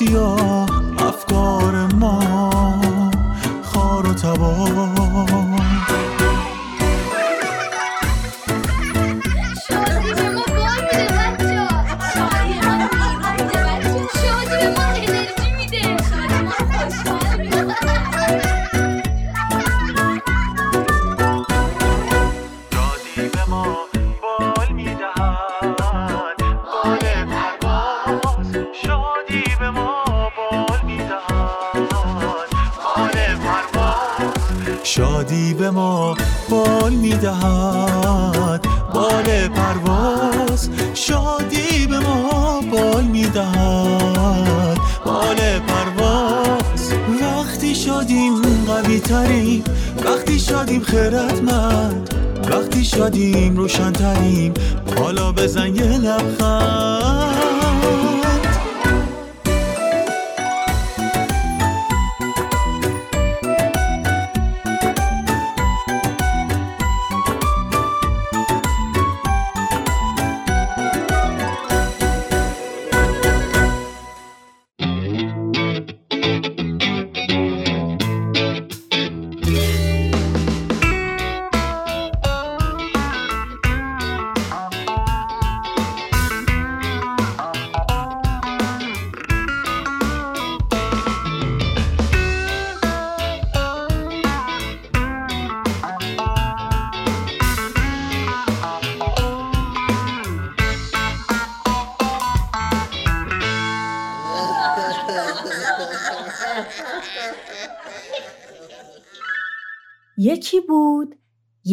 your 0.00 0.81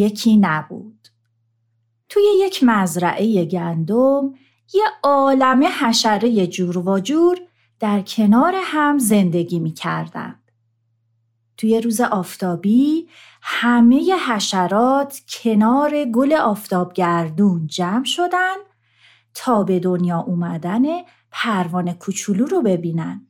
یکی 0.00 0.36
نبود 0.36 1.08
توی 2.08 2.22
یک 2.40 2.64
مزرعه 2.64 3.44
گندم 3.44 4.34
یه 4.74 4.84
عالمه 5.02 5.68
حشره 5.68 6.46
جور 6.46 6.78
و 6.78 7.00
جور 7.00 7.38
در 7.80 8.00
کنار 8.00 8.54
هم 8.56 8.98
زندگی 8.98 9.58
می 9.58 9.72
کردند. 9.72 10.50
توی 11.56 11.80
روز 11.80 12.00
آفتابی 12.00 13.08
همه 13.42 14.14
حشرات 14.28 15.20
کنار 15.28 16.04
گل 16.04 16.32
آفتابگردون 16.32 17.66
جمع 17.66 18.04
شدن 18.04 18.56
تا 19.34 19.62
به 19.62 19.80
دنیا 19.80 20.18
اومدن 20.18 20.82
پروانه 21.30 21.94
کوچولو 21.94 22.46
رو 22.46 22.62
ببینن. 22.62 23.26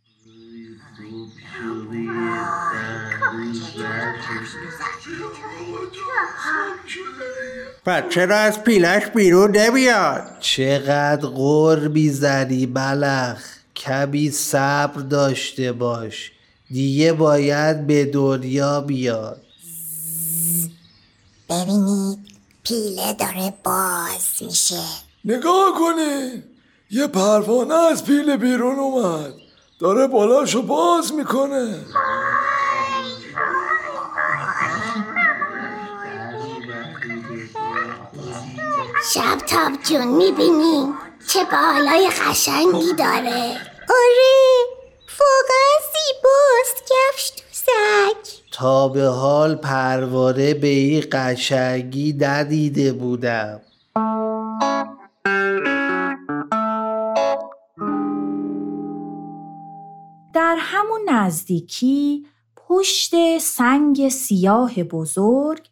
پس 7.84 8.02
چرا 8.10 8.36
از 8.36 8.62
پیلش 8.64 9.06
بیرون 9.06 9.56
نمیاد 9.56 10.22
چقدر 10.40 11.26
قربی 11.26 12.10
زدی 12.10 12.66
بلخ 12.66 13.42
کمی 13.76 14.30
صبر 14.30 15.00
داشته 15.00 15.72
باش. 15.72 16.32
دیگه 16.70 17.12
باید 17.12 17.86
به 17.86 18.04
دنیا 18.04 18.80
بیاد. 18.80 19.40
ببینید 21.50 22.18
پیله 22.62 23.12
داره 23.12 23.52
باز 23.64 24.28
میشه. 24.40 24.82
نگاه 25.24 25.72
کنین 25.78 26.42
یه 26.90 27.06
پروانه 27.06 27.74
از 27.74 28.04
پیله 28.04 28.36
بیرون 28.36 28.78
اومد. 28.78 29.32
داره 29.78 30.06
بالاشو 30.06 30.62
باز 30.62 31.12
می‌کنه. 31.14 31.74
شب 39.08 39.38
تاب 39.48 39.82
جون 39.82 40.08
می‌بینی؟ 40.08 40.94
چه 41.28 41.44
بالای 41.44 42.10
قشنگی 42.10 42.92
داره. 42.98 43.56
آره 43.88 44.36
واقعا 45.20 45.76
زیباست 45.92 46.82
کفش 46.90 47.32
دوزک 47.36 48.42
تا 48.52 48.88
به 48.88 49.06
حال 49.06 49.54
پروانه 49.54 50.54
به 50.54 50.66
این 50.66 51.04
قشنگی 51.12 52.16
ندیده 52.20 52.92
بودم. 52.92 53.60
در 60.34 60.56
همون 60.58 61.00
نزدیکی 61.08 62.26
پشت 62.56 63.38
سنگ 63.38 64.08
سیاه 64.08 64.82
بزرگ 64.82 65.69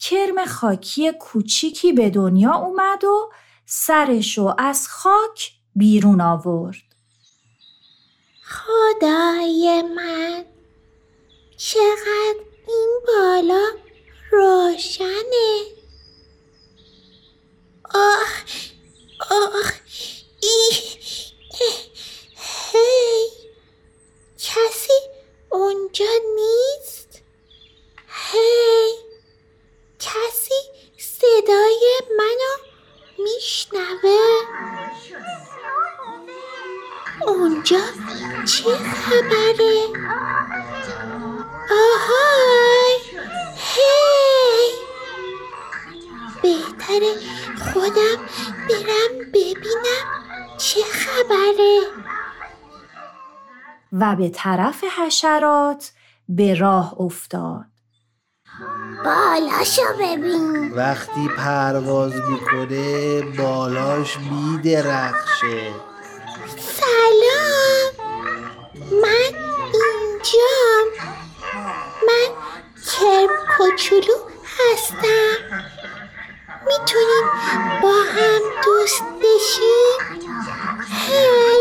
کرم 0.00 0.44
خاکی 0.44 1.12
کوچیکی 1.12 1.92
به 1.92 2.10
دنیا 2.10 2.54
اومد 2.54 3.04
و 3.04 3.30
سرشو 3.66 4.54
از 4.58 4.88
خاک 4.88 5.52
بیرون 5.76 6.20
آورد. 6.20 6.76
خدای 8.44 9.82
من 9.96 10.44
چقدر 11.56 12.40
این 12.68 13.00
بالا 13.06 13.66
روشنه. 14.30 15.78
آه 17.94 18.26
آه 19.30 19.72
ای 20.42 20.70
هی 22.72 23.28
کسی 24.38 24.92
اونجا 25.50 26.04
نیست؟ 26.34 27.22
هی. 28.08 29.07
کسی 29.98 30.54
صدای 30.98 32.00
منو 32.18 32.54
میشنوه؟ 33.18 34.18
اونجا 37.26 37.80
چه 38.46 38.70
خبره؟ 38.76 39.86
آهای! 41.70 42.98
هی! 43.56 44.72
بهتره 46.42 47.14
خودم 47.72 48.16
برم 48.68 49.30
ببینم 49.34 50.06
چه 50.58 50.80
خبره. 50.82 51.80
و 53.92 54.16
به 54.16 54.28
طرف 54.28 54.84
حشرات 54.84 55.90
به 56.28 56.54
راه 56.54 57.00
افتاد. 57.00 57.67
بالاشو 59.04 59.82
ببین. 59.98 60.72
وقتی 60.74 61.28
پرواز 61.38 62.12
می‌کنه 62.14 63.20
بالاش 63.20 64.16
میدرخشه. 64.18 65.70
سلام. 66.58 67.92
من 69.02 69.32
اینجام. 69.72 70.86
من 72.08 72.28
کرم 72.92 73.28
کوچولو 73.56 74.18
هستم. 74.58 75.36
می‌تونیم 76.66 77.26
با 77.82 77.92
هم 77.92 78.42
دوست 78.64 79.02
بشیم 79.02 79.98
هی. 81.06 81.60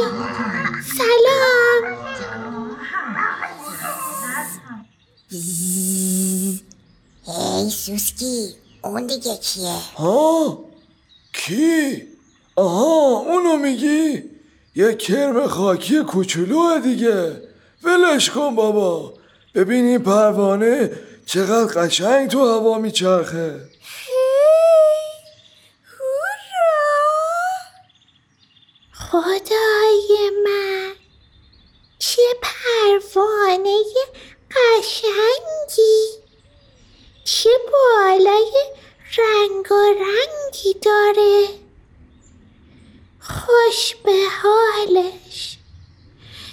سلام. 0.97 1.97
هی 7.27 7.69
سوسکی 7.69 8.55
اون 8.83 9.07
دیگه 9.07 9.37
کیه 9.37 9.75
ها؟ 9.95 10.65
کی؟ 11.33 12.03
آها 12.55 13.19
اونو 13.19 13.57
میگی؟ 13.57 14.23
یه 14.75 14.93
کرم 14.93 15.47
خاکی 15.47 16.03
کوچولوه 16.03 16.79
دیگه. 16.83 17.41
ولش 17.83 18.29
کن 18.29 18.55
بابا. 18.55 19.13
ببین 19.55 19.85
این 19.85 20.03
پروانه 20.03 20.91
چقدر 21.25 21.81
قشنگ 21.81 22.29
تو 22.29 22.39
هوا 22.39 22.77
میچرخه. 22.77 23.61
خدای 28.93 30.31
من 30.45 30.91
چه 31.99 32.21
پروانه 32.41 33.83
قشنگی 34.51 36.27
چه 37.23 37.49
بالای 37.71 38.51
رنگ 39.17 39.71
و 39.71 39.93
رنگی 40.57 40.73
داره. 40.73 41.47
خوش 43.19 43.95
به 43.95 44.25
حالش. 44.41 45.57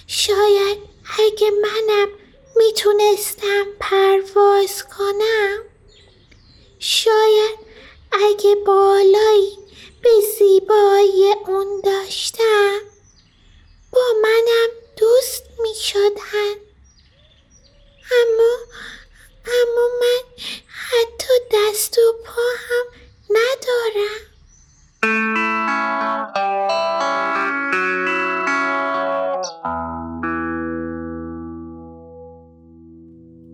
شاید 0.07 0.79
اگه 1.19 1.51
منم 1.51 2.09
می‌تونستم 2.57 3.65
پرواز 3.81 4.85
کنم 4.85 5.59
شاید 6.79 7.59
اگه 8.13 8.55
بالایی 8.55 9.59
به 10.03 10.11
زیبایی 10.39 11.33
اون 11.47 11.81
داشتم 11.85 12.81
با 13.93 14.03
منم 14.23 14.69
دوست 14.97 15.45
می‌شدن. 15.59 16.55
اما 18.13 18.57
اما 19.47 19.89
من 20.01 20.45
حتی 20.67 21.33
دست 21.53 21.99
و 21.99 22.13
پا 22.25 22.43
هم 22.69 23.04
ندارم 23.31 24.35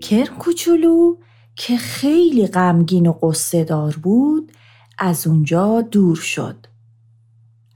کرم 0.00 0.38
کوچولو 0.38 1.16
که 1.56 1.76
خیلی 1.76 2.46
غمگین 2.46 3.06
و 3.06 3.12
قصه 3.12 3.64
دار 3.64 3.96
بود 3.96 4.52
از 4.98 5.26
اونجا 5.26 5.80
دور 5.80 6.16
شد. 6.16 6.66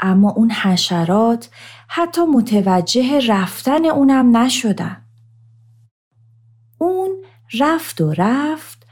اما 0.01 0.31
اون 0.31 0.51
حشرات 0.51 1.51
حتی 1.89 2.21
متوجه 2.25 3.27
رفتن 3.29 3.85
اونم 3.85 4.37
نشدن. 4.37 5.07
اون 6.79 7.25
رفت 7.61 8.01
و 8.01 8.13
رفت 8.13 8.87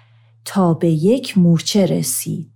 تا 0.45 0.75
به 0.75 0.89
یک 0.89 1.39
مورچه 1.39 1.87
رسید 1.87 2.52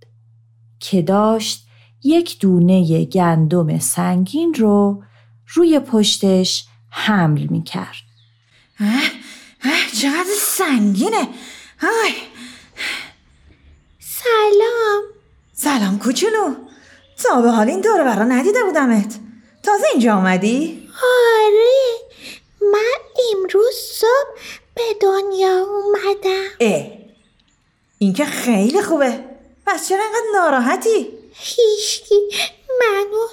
که 0.79 1.01
داشت 1.01 1.67
یک 2.03 2.39
دونه 2.39 3.05
گندم 3.05 3.79
سنگین 3.79 4.53
رو 4.53 5.03
روی 5.53 5.79
پشتش 5.79 6.65
حمل 6.89 7.47
می 7.49 7.63
کرد. 7.63 8.07
چقدر 10.01 10.33
سنگینه. 10.39 11.27
های 11.79 12.13
سلام. 13.99 15.03
سلام 15.53 15.99
کوچولو. 15.99 16.55
تا 17.23 17.41
به 17.41 17.51
حال 17.51 17.69
این 17.69 17.81
دوره 17.81 18.03
برا 18.03 18.23
ندیده 18.23 18.63
بودمت. 18.63 19.19
تازه 19.63 19.87
اینجا 19.93 20.13
آمدی؟ 20.13 20.89
آره. 21.03 21.97
من 22.61 22.97
امروز 23.35 23.73
صبح 23.93 24.41
به 24.75 24.83
دنیا 25.01 25.65
اومدم. 25.65 26.49
اه. 26.59 26.91
این 27.97 28.13
که 28.13 28.25
خیلی 28.25 28.81
خوبه. 28.81 29.36
پس 29.67 29.87
چرا 29.89 30.03
انقدر 30.03 30.25
ناراحتی؟ 30.33 31.17
هیچکی 31.33 32.29
منو 32.79 33.27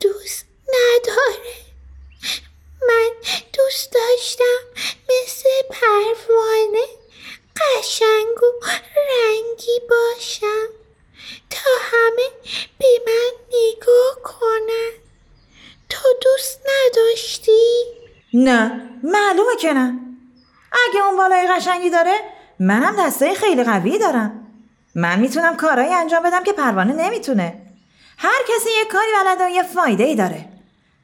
دوست 0.00 0.44
نداره 0.68 1.54
من 2.88 3.10
دوست 3.52 3.92
داشتم 3.92 4.84
مثل 5.08 5.48
پروانه 5.70 6.86
قشنگ 7.56 8.42
و 8.42 8.66
رنگی 8.96 9.80
باشم 9.90 10.68
تا 11.50 11.70
همه 11.80 12.28
به 12.78 12.86
من 13.06 13.32
نگاه 13.48 14.22
کنن 14.22 14.90
تو 15.88 16.08
دوست 16.22 16.60
نداشتی؟ 16.60 17.84
نه 18.34 18.88
معلومه 19.02 19.56
که 19.60 19.72
نه 19.72 19.98
اگه 20.88 21.06
اون 21.06 21.16
بالای 21.16 21.48
قشنگی 21.48 21.90
داره 21.90 22.20
منم 22.60 23.06
دستای 23.06 23.34
خیلی 23.34 23.64
قوی 23.64 23.98
دارم 23.98 24.41
من 24.94 25.20
می‌تونم 25.20 25.56
کارایی 25.56 25.94
انجام 25.94 26.22
بدم 26.22 26.44
که 26.44 26.52
پروانه 26.52 26.92
نمی‌تونه. 26.92 27.62
هر 28.18 28.40
کسی 28.48 28.68
یه 28.78 28.84
کاری 28.92 29.10
بلده 29.24 29.46
و 29.46 29.48
یه 29.48 29.62
فایده 29.62 30.04
ای 30.04 30.14
داره. 30.14 30.48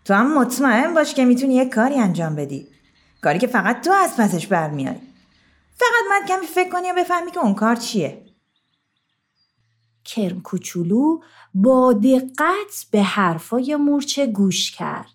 تو 0.04 0.14
هم 0.14 0.38
مطمئن 0.38 0.94
باش 0.94 1.14
که 1.14 1.24
می‌تونی 1.24 1.54
یه 1.54 1.64
کاری 1.64 2.00
انجام 2.00 2.34
بدی. 2.34 2.68
کاری 3.22 3.38
که 3.38 3.46
فقط 3.46 3.84
تو 3.84 3.92
از 3.92 4.16
پسش 4.16 4.46
برمیاری 4.46 5.00
فقط 5.76 6.10
من 6.10 6.26
کمی 6.26 6.46
فکر 6.46 6.70
کنی 6.70 6.90
و 6.90 6.94
بفهمی 6.94 7.30
که 7.30 7.40
اون 7.40 7.54
کار 7.54 7.76
چیه. 7.76 8.24
کرم 10.04 10.40
کوچولو 10.40 11.20
با 11.54 11.92
دقت 11.92 12.86
به 12.90 13.02
حرفای 13.02 13.76
مورچه 13.76 14.26
گوش 14.26 14.70
کرد 14.70 15.14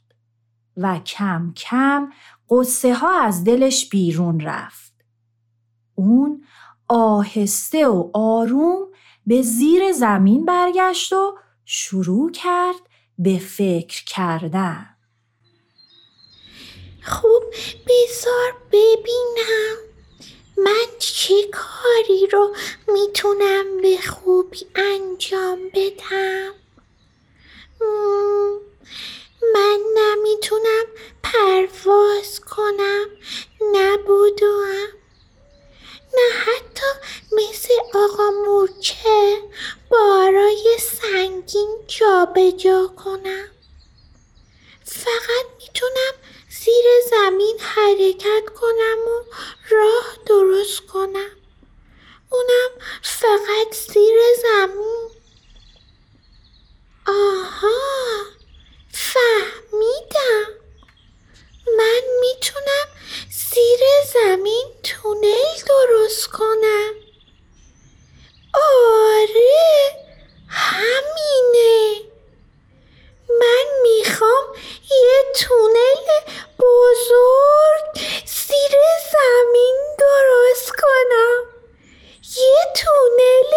و 0.78 1.00
کم 1.00 1.54
کم 1.56 2.12
قصه 2.50 2.94
ها 2.94 3.22
از 3.22 3.44
دلش 3.44 3.90
بیرون 3.90 4.40
رفت. 4.40 4.94
اون 5.96 6.44
آهسته 6.94 7.88
و 7.88 8.10
آروم 8.14 8.88
به 9.28 9.42
زیر 9.42 9.92
زمین 9.92 10.46
برگشت 10.46 11.14
و 11.14 11.38
شروع 11.66 12.32
کرد 12.32 12.82
به 13.20 13.40
فکر 13.40 14.04
کردن. 14.06 14.86
خوب 17.04 17.44
بذار 17.88 18.54
ببینم. 18.72 19.76
من 20.58 20.86
چه 21.00 21.36
کاری 21.52 22.28
رو 22.32 22.56
می‌تونم 22.88 23.82
به 23.82 23.98
خوبی 23.98 24.66
انجام 24.76 25.60
بدم؟ 25.74 26.52
من 29.54 29.80
نمی‌تونم 29.98 30.86
پرواز 31.24 32.40
کنم. 32.40 33.06
نه 33.74 33.98
بدوم 33.98 35.03
نه 36.14 36.34
حتی 36.46 36.88
مثل 37.32 37.74
آقا 37.94 38.32
مورچه 38.32 39.42
بارای 39.90 40.78
سنگین 40.80 41.78
جابجا 41.88 42.88
کنم. 42.88 43.50
فقط 44.86 45.46
می‌تونم 45.60 46.14
زیر 46.50 46.86
زمین 47.10 47.60
حرکت 47.60 48.50
کنم 48.56 48.98
و 49.08 49.24
راه 49.70 50.18
درست 50.26 50.80
کنم. 50.80 51.32
اونم 52.30 52.72
فقط 53.02 53.76
زیر 53.94 54.20
زمین. 54.42 55.10
آها 57.08 57.70
فهمیدم. 58.92 60.63
من 61.68 62.02
می‌تونم 62.22 62.88
زیر 63.52 63.80
زمین 64.14 64.68
تونل 64.84 65.56
درست 65.68 66.28
کنم. 66.28 66.94
آره 68.54 69.92
همینه. 70.48 72.02
من 73.30 73.66
می‌خوام 73.84 74.46
یه 74.92 75.24
تونل 75.36 76.06
بزرگ 76.60 77.86
زیر 78.26 78.76
زمین 79.12 79.78
درست 80.00 80.72
کنم. 80.72 81.44
یه 82.38 82.58
تونل 82.76 83.52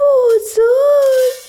بزرگ. 0.00 1.48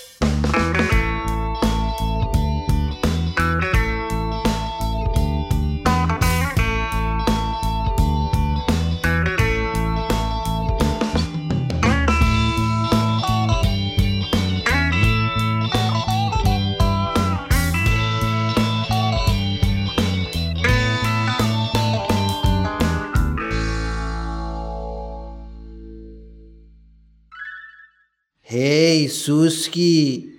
هی 28.52 29.08
سوسکی 29.08 30.30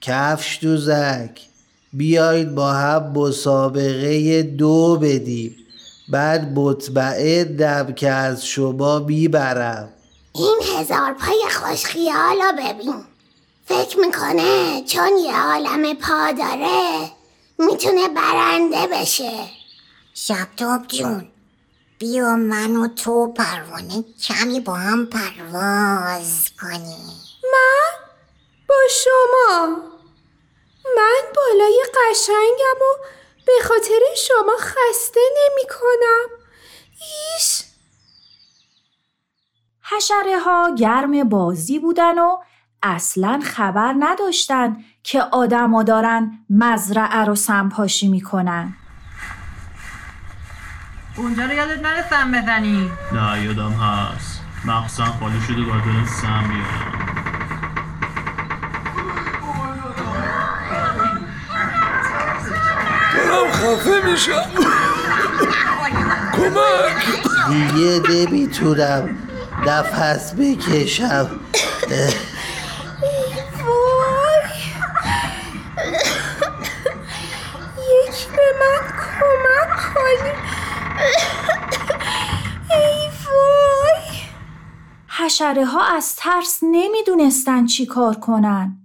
کفش 0.00 0.58
دوزک 0.62 1.40
بیایید 1.92 2.54
با 2.54 2.72
هم 2.72 3.12
مسابقه 3.12 4.42
دو 4.42 4.98
بدیم. 5.02 5.56
بعد 6.08 6.58
مطمئن 6.58 7.44
دم 7.44 7.92
که 7.92 8.10
از 8.10 8.46
شما 8.46 8.98
می‌برم. 8.98 9.88
این 10.34 10.60
هزار 10.78 11.14
پای 11.14 11.42
خوش 11.50 11.84
خیالا 11.84 12.52
ببین. 12.58 13.04
فکر 13.64 13.98
می‌کنه 13.98 14.82
چون 14.86 15.10
یه 15.24 15.36
عالم 15.36 15.94
پا 15.94 16.32
داره 16.32 17.10
می‌تونه 17.58 18.08
برنده 18.08 18.86
بشه. 18.92 19.32
شبتاب 20.14 20.86
جون 20.88 21.26
بیا 21.98 22.36
من 22.36 22.76
و 22.76 22.88
تو 22.88 23.32
پروانه 23.32 24.04
کمی 24.22 24.60
با 24.60 24.74
هم 24.74 25.06
پرواز 25.06 26.50
کنیم. 26.62 27.29
من 27.42 28.06
با 28.68 28.76
شما. 29.04 29.66
من 30.96 31.22
بالای 31.36 31.84
قشنگم 31.94 32.80
و 32.80 33.04
به 33.46 33.52
خاطر 33.68 34.00
شما 34.16 34.56
خسته 34.58 35.20
نمی 35.36 35.68
کنم 35.68 36.36
ایش. 37.00 37.62
حشره 39.82 40.38
ها 40.38 40.74
گرم 40.78 41.28
بازی 41.28 41.78
بودن 41.78 42.18
و 42.18 42.36
اصلا 42.82 43.40
خبر 43.44 43.94
نداشتن 43.98 44.76
که 45.02 45.22
آدما 45.22 45.82
دارن 45.82 46.30
مزرعه 46.50 47.24
رو 47.24 47.34
سمپاشی 47.34 48.08
می‌کنن. 48.08 48.76
اونجا 51.16 51.44
رو 51.44 51.52
یادت 51.52 51.78
نره 51.82 52.08
سم 52.10 52.32
بزنی. 52.32 52.92
نه 53.12 53.44
یادم 53.44 53.72
هست. 53.72 54.40
مخصوصا 54.64 55.04
خالی 55.04 55.40
شده 55.40 55.62
باید 55.62 55.84
برم 55.84 56.06
سم 56.06 56.48
بیارم. 56.48 57.19
دارم 63.30 63.50
خفه 63.50 64.10
میشم 64.10 64.50
کمک 66.32 67.04
دیگه 67.48 68.00
نمی‌تونم 68.10 69.18
نفس 69.66 70.34
بکشم. 70.34 71.40
وای 73.66 74.46
یکی 78.08 78.28
به 78.36 78.48
من 78.60 78.82
کمک 78.88 79.70
کنی 79.94 80.32
ای 82.70 83.08
وای 83.26 84.06
حشره 85.08 85.64
ها 85.64 85.96
از 85.96 86.16
ترس 86.16 86.58
نمی‌دونستن 86.62 87.66
چی 87.66 87.86
کار 87.86 88.14
کنن. 88.14 88.76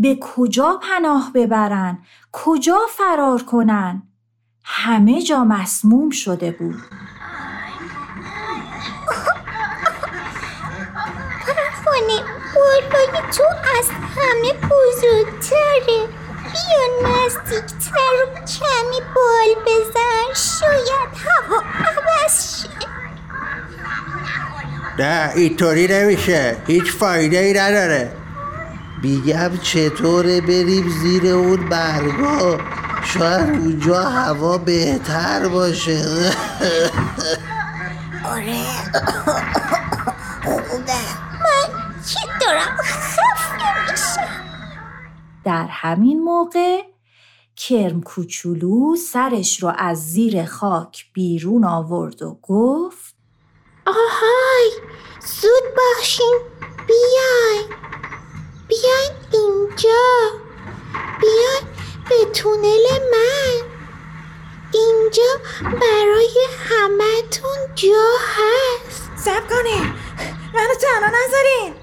به 0.00 0.18
کجا 0.20 0.80
پناه 0.82 1.30
ببرن؟ 1.34 1.98
کجا 2.32 2.78
فرار 2.96 3.42
کنن؟ 3.42 4.02
همه 4.64 5.22
جا 5.22 5.44
مسموم 5.44 6.10
شده 6.10 6.50
بود. 6.50 6.82
پروانه 11.88 12.22
بالای 12.54 13.22
تو 13.36 13.44
از 13.78 13.88
همه 13.90 14.52
بزرگتره 14.52 16.08
بیا 16.42 17.08
نزدیکتر 17.08 18.14
و 18.22 18.40
کمی 18.40 19.00
بال 19.14 19.64
بزن 19.66 20.34
شاید 20.34 21.10
هوا 21.24 21.62
عوض 21.62 22.62
شه 22.62 22.68
نه 24.98 25.32
اینطوری 25.34 25.86
نمیشه 25.86 26.56
هیچ 26.66 26.92
فایده 26.92 27.38
ای 27.38 27.52
نداره 27.52 28.12
میگم 29.02 29.56
چطوره 29.62 30.40
بریم 30.40 30.88
زیر 30.88 31.26
اون 31.26 31.68
برگا؟ 31.68 32.58
شاید 33.04 33.48
اونجا 33.48 34.02
هوا 34.02 34.58
بهتر 34.58 35.48
باشه. 35.48 36.32
آره. 38.24 38.64
خوبه. 40.44 40.92
من 41.42 41.68
که 42.08 42.20
دارم؟ 42.40 42.76
خفه 42.82 43.90
میشم. 43.90 44.28
در 45.44 45.66
همین 45.70 46.22
موقع 46.22 46.82
کرم 47.56 48.02
کوچولو 48.02 48.96
سرش 48.96 49.62
رو 49.62 49.72
از 49.78 50.12
زیر 50.12 50.44
خاک 50.44 51.04
بیرون 51.12 51.64
آورد 51.64 52.22
و 52.22 52.38
گفت 52.42 53.14
آهای 53.86 54.70
زود 55.40 55.74
باشین. 55.76 56.38
بیاین. 56.88 57.78
بیاین 58.68 59.12
اینجا. 59.32 60.06
بیاین 61.20 61.74
به 62.08 62.32
تونل 62.32 62.86
من. 63.12 63.68
اینجا 64.74 65.22
برای 65.62 66.46
همتون 66.58 67.58
جا 67.74 68.08
هست. 68.20 69.10
سب 69.16 69.48
کنین. 69.48 69.92
منو 70.54 70.74
تنها 70.80 71.10
نذارین. 71.18 71.74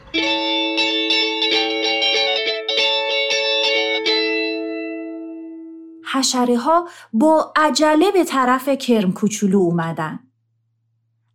حشره 6.14 6.58
ها 6.58 6.88
با 7.14 7.54
عجله 7.56 8.12
به 8.12 8.24
طرف 8.24 8.70
کرم 8.70 9.14
کوچولو 9.14 9.58
اومدن. 9.60 10.20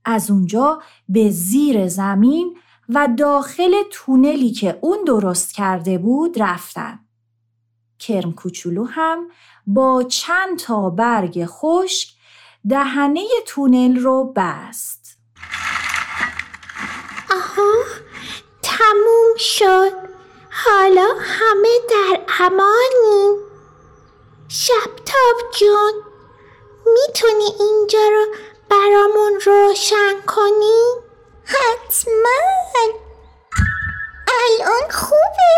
از 0.05 0.31
اونجا 0.31 0.83
به 1.09 1.31
زیر 1.31 1.87
زمین 1.89 2.57
و 2.95 3.09
داخل 3.19 3.83
تونلی 3.91 4.51
که 4.51 4.79
اون 4.81 5.05
درست 5.05 5.55
کرده 5.55 5.99
بود 5.99 6.43
رفتن. 6.43 6.99
کرم 7.99 8.33
کوچولو 8.33 8.85
هم 8.85 9.31
با 9.67 10.03
چند 10.03 10.59
تا 10.59 10.91
برگ 10.91 11.45
خشک 11.47 12.09
دهنه 12.69 13.27
تونل 13.47 13.97
رو 13.97 14.33
بست. 14.37 15.19
آها 17.31 17.73
تموم 18.63 19.37
شد 19.37 19.93
حالا 20.51 21.09
همه 21.21 21.79
در 21.91 22.21
امانیم 22.41 23.37
شبتاب 24.49 25.51
جون 25.59 25.93
می‌تونی 26.87 27.45
اینجا 27.61 27.99
رو 27.99 28.27
برامون 28.71 29.41
روشن 29.47 30.21
کنی؟ 30.27 31.10
حتما. 31.51 32.41
الان 34.29 34.91
خوبه؟ 34.91 35.51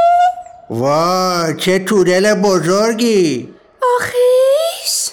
وای 0.71 1.57
چه 1.57 1.79
تونل 1.79 2.35
بزرگی. 2.35 3.55
آخیش 3.97 5.11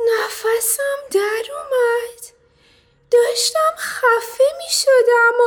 نفسم 0.00 0.98
در 1.12 1.44
اومد. 1.52 2.20
داشتم 3.10 3.74
خفه 3.78 4.44
می 4.58 4.70
شدم 4.70 5.38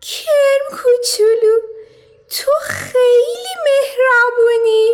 کرم 0.00 0.78
کوچولو 0.78 1.60
تو 2.30 2.50
خیلی 2.62 3.54
مهربونی. 3.66 4.90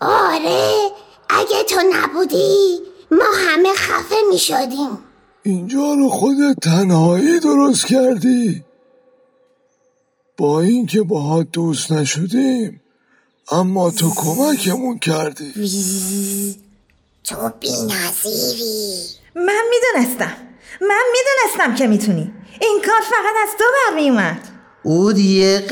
آره 0.00 0.90
اگه 1.30 1.64
تو 1.64 1.80
نبودی 1.80 2.82
ما 3.10 3.24
همه 3.24 3.74
خفه 3.74 4.16
می 4.28 4.38
شدیم. 4.38 5.11
اینجا 5.44 5.94
رو 5.94 6.08
خودت 6.08 6.60
تنهایی 6.62 7.40
درست 7.40 7.86
کردی. 7.86 8.64
با 10.36 10.60
اینکه 10.60 11.02
باهات 11.02 11.46
دوست 11.52 11.92
نشدیم 11.92 12.80
اما 13.50 13.90
تو 13.90 14.10
کمکمون 14.16 14.98
کردی. 14.98 15.52
تو 17.24 17.50
بی 17.60 17.68
نظیری 17.68 18.94
من 19.34 19.62
می‌دونستم. 19.70 20.36
من 20.80 21.04
می‌دونستم 21.12 21.74
که 21.74 21.86
می‌تونی. 21.86 22.32
این 22.60 22.82
کار 22.86 23.00
فقط 23.00 23.34
از 23.42 23.48
تو 23.58 23.64
برمی 23.90 24.10
اومد 24.10 24.48
اون 24.82 25.16
یه 25.16 25.66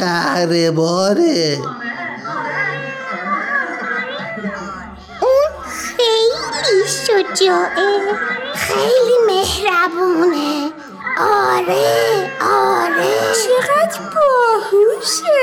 شجاعه 6.91 8.15
خیلی 8.55 9.17
مهربونه. 9.27 10.73
آره 11.19 12.33
آره. 12.41 13.33
چقدر 13.35 14.01
باهوشه. 14.15 15.41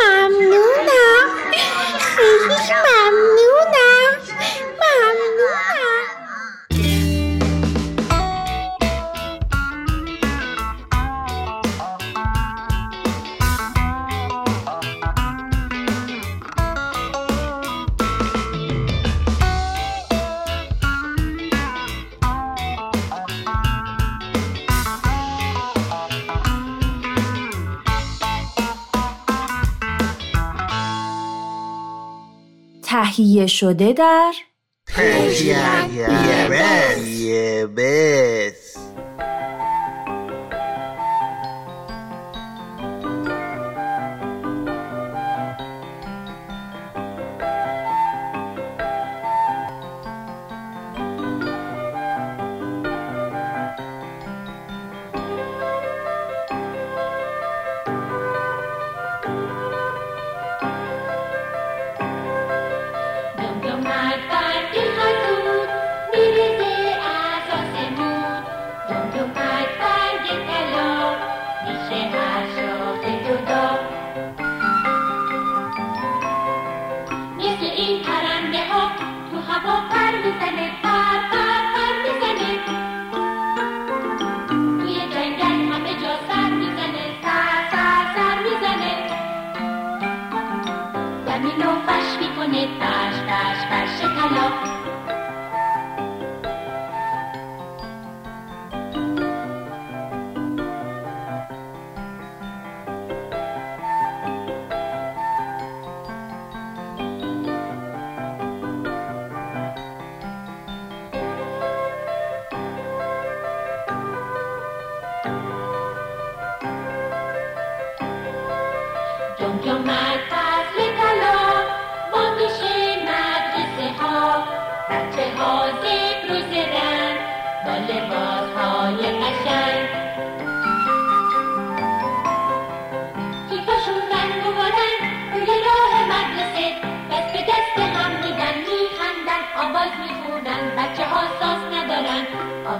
ممنونم. 0.00 1.28
خیلی 2.00 2.56
ممنونم 2.68 3.37
تهیه 32.88 33.46
شده 33.46 33.92
در 33.92 34.32
یه 37.06 37.66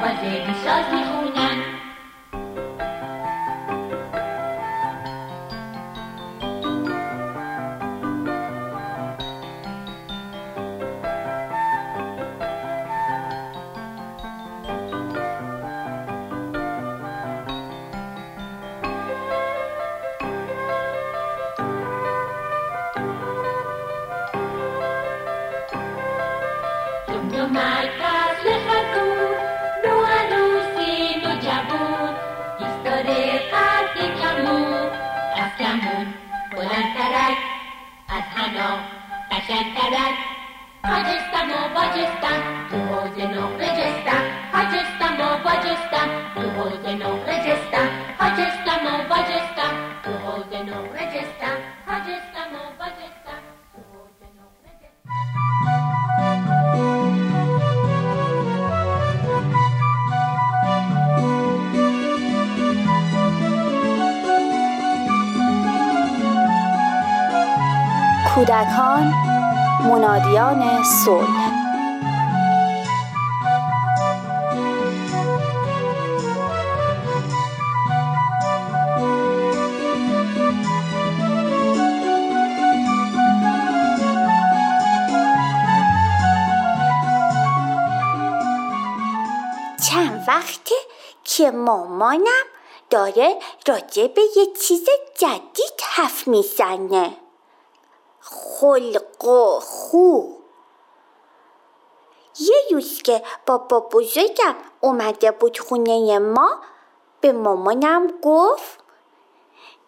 آواز 0.00 0.20
بیساز 0.20 0.84
می‌خونن 0.94 1.58
جمجمک 1.58 1.87
که 91.38 91.50
مامانم 91.50 92.46
داره 92.90 93.38
راجع 93.68 94.06
به 94.06 94.22
یه 94.36 94.46
چیز 94.46 94.88
جدید 95.14 95.80
حرف 95.82 96.28
می‌زنه. 96.28 97.16
خلق 98.20 99.24
و 99.24 99.60
خو. 99.60 100.22
یه 102.40 102.56
روز 102.70 103.02
که 103.02 103.22
بابا 103.46 103.80
بزرگم 103.80 104.54
اومده 104.80 105.30
بود 105.30 105.58
خونه 105.58 106.18
ما 106.18 106.50
به 107.20 107.32
مامانم 107.32 108.06
گفت 108.22 108.78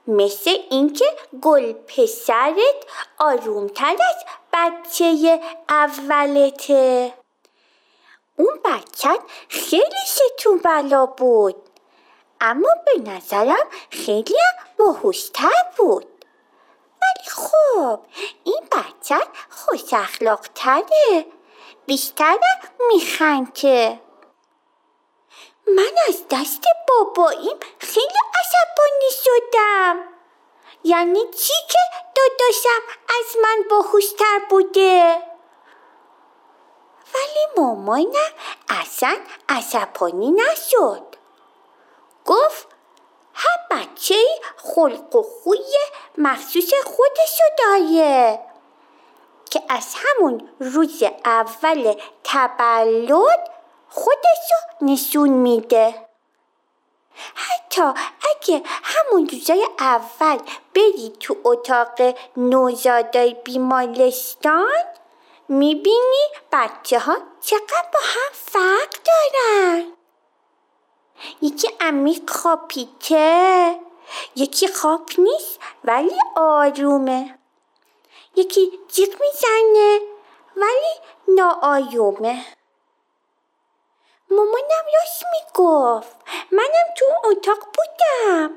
مثل 0.07 0.59
اینکه 0.71 1.17
گل 1.43 1.73
پسرت 1.73 2.85
آرومتر 3.19 3.93
از 3.93 4.25
بچه 4.53 5.41
اولته. 5.69 7.15
اون 8.41 8.61
بچه 8.65 9.19
خیلی 9.49 10.01
ستون 10.07 10.59
بلا 10.59 11.07
بود. 11.07 11.57
اما 12.41 12.69
به 12.87 13.11
نظرم 13.11 13.67
خیلی 13.91 14.37
باهوشتر 14.79 15.63
بود. 15.77 16.07
ولی 17.03 17.31
خب 17.31 18.01
این 18.45 18.69
بچه 18.73 19.19
خوش 19.51 19.95
اخلاق 19.95 20.47
تره 20.55 21.27
بیشتر 21.87 22.39
میخنده 22.89 24.01
من 25.67 25.93
از 26.09 26.23
دست 26.31 26.65
باباییم 26.89 27.57
خیلی 27.79 28.19
عصبانی 28.41 29.11
شدم. 29.25 29.97
یعنی 30.85 31.21
چی 31.21 31.55
که 31.69 31.79
داداشم 32.15 32.83
از 33.09 33.37
من 33.43 33.65
باهوشتر 33.71 34.41
بوده؟ 34.51 35.30
ولی 37.15 37.47
مامانم 37.57 38.33
اصلا 38.69 39.17
عصبانی 39.49 40.31
نشد. 40.31 41.03
گفت 42.27 42.69
هر 43.35 43.59
بچه 43.71 44.25
خلق 44.57 45.17
و 45.17 45.23
خوی 45.23 45.77
مخصوص 46.19 46.71
خودشو 46.85 47.45
داره 47.59 48.41
که 49.51 49.63
از 49.69 49.95
همون 49.97 50.49
روز 50.61 51.03
اول 51.25 51.95
تولد 52.25 53.51
خودشو 53.89 54.57
نشون 54.81 55.29
میده. 55.29 55.95
حتی 57.35 57.83
اگه 57.83 58.63
همون 58.67 59.29
روزای 59.29 59.67
اول 59.79 60.39
بری 60.75 61.13
تو 61.21 61.37
اتاق 61.45 62.15
نوزادای 62.37 63.35
بیمارستان 63.45 64.85
می‌بینی 65.53 66.27
بچه 66.53 66.99
ها 66.99 67.17
چقدر 67.41 67.89
با 67.93 68.01
هم 68.03 68.33
فرق 68.33 68.91
دارن. 69.05 69.93
یکی 71.43 71.69
عمیق 71.81 72.31
خوابیده 72.31 73.81
یکی 74.37 74.69
خواب 74.69 75.11
نیست 75.19 75.59
ولی 75.85 76.19
آرومه. 76.37 77.39
یکی 78.37 78.81
جیغ 78.89 79.09
می‌زنه 79.21 80.01
ولی 80.57 80.95
ناآیومه 81.29 82.45
مامانم 84.31 84.87
راست 85.01 85.25
می‌گفت. 85.33 86.17
منم 86.53 86.95
تو 86.99 87.05
اتاق 87.25 87.59
بودم. 87.59 88.51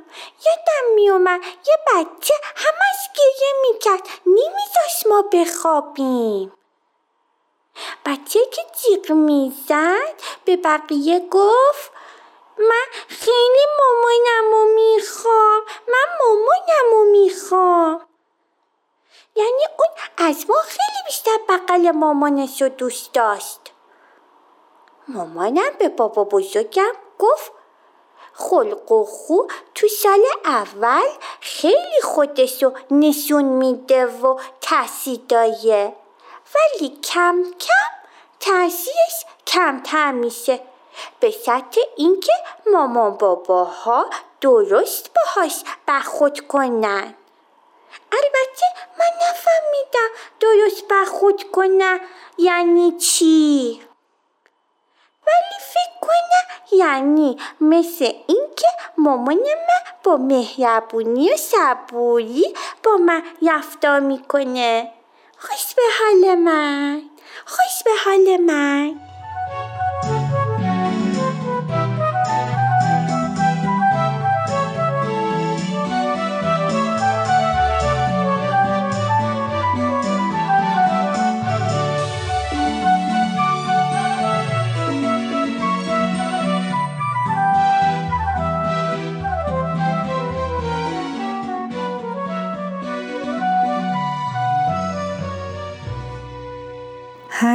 یادم 0.45 0.95
میومد 0.95 1.41
یه 1.43 1.75
بچه 1.87 2.33
همش 2.55 3.09
گریه 3.15 3.53
می‌کرد. 3.61 4.07
نمیذاش 4.25 5.07
ما 5.09 5.21
بخوابیم. 5.21 6.53
بچه 8.05 8.39
که 8.45 8.61
جیغ 8.81 9.11
می‌زد 9.11 10.13
به 10.45 10.57
بقیه 10.57 11.27
گفت 11.31 11.91
من 12.57 12.85
خیلی 13.07 13.65
مامانمو 13.79 14.73
می‌خوام 14.75 15.61
من 15.87 16.05
مامانمو 16.19 17.11
می‌خوام. 17.11 18.01
یعنی 19.35 19.63
اون 19.79 20.27
از 20.29 20.45
ما 20.49 20.55
خیلی 20.55 21.03
بیشتر 21.05 21.37
بغل 21.49 21.91
مامانش 21.91 22.61
رو 22.61 22.69
دوست 22.69 23.13
داشت. 23.13 23.59
مامانم 25.07 25.71
به 25.79 25.89
بابا 25.89 26.23
بزرگم 26.23 26.91
گفت 27.19 27.51
خلق 28.33 28.91
و 28.91 29.05
خو 29.05 29.37
تو 29.75 29.87
سال 29.87 30.21
اول 30.45 31.09
خیلی 31.39 32.01
خودش 32.03 32.63
رو 32.63 32.73
نشون 32.91 33.43
میده 33.43 34.05
و 34.05 34.39
تاثیر 34.61 35.19
داره. 35.29 35.95
ولی 36.55 36.89
کم 36.89 37.43
کم 37.59 37.89
تاثیرش 38.39 39.25
کمتر 39.47 40.11
میشه. 40.11 40.59
به 41.19 41.31
شرط 41.31 41.77
اینکه 41.95 42.33
مامان 42.73 43.17
باباها 43.17 44.09
درست 44.41 45.09
باهاش 45.15 45.63
برخورد 45.85 46.47
کنن. 46.47 47.15
البته 48.11 48.65
من 48.99 49.11
نفهمیدم 49.29 50.09
درست 50.39 50.87
برخورد 50.87 51.43
کنم 51.43 51.99
یعنی 52.37 52.91
چی. 52.91 53.81
ولی 55.27 55.59
فکر 55.59 55.99
کنم 56.01 56.77
یعنی 56.79 57.37
مثل 57.61 58.11
اینکه 58.27 58.67
مامان 58.97 59.37
من 59.37 59.93
با 60.03 60.17
مهربونی 60.17 61.33
و 61.33 61.37
صبوری 61.37 62.55
با 62.83 62.97
من 62.97 63.23
رفتار 63.41 63.99
می‌کنه. 63.99 64.91
خوش 65.43 65.75
به 65.75 65.81
حال 65.99 66.35
من. 66.35 67.01
خوش 67.45 67.83
به 67.85 67.91
حال 68.05 68.37
من. 68.37 68.99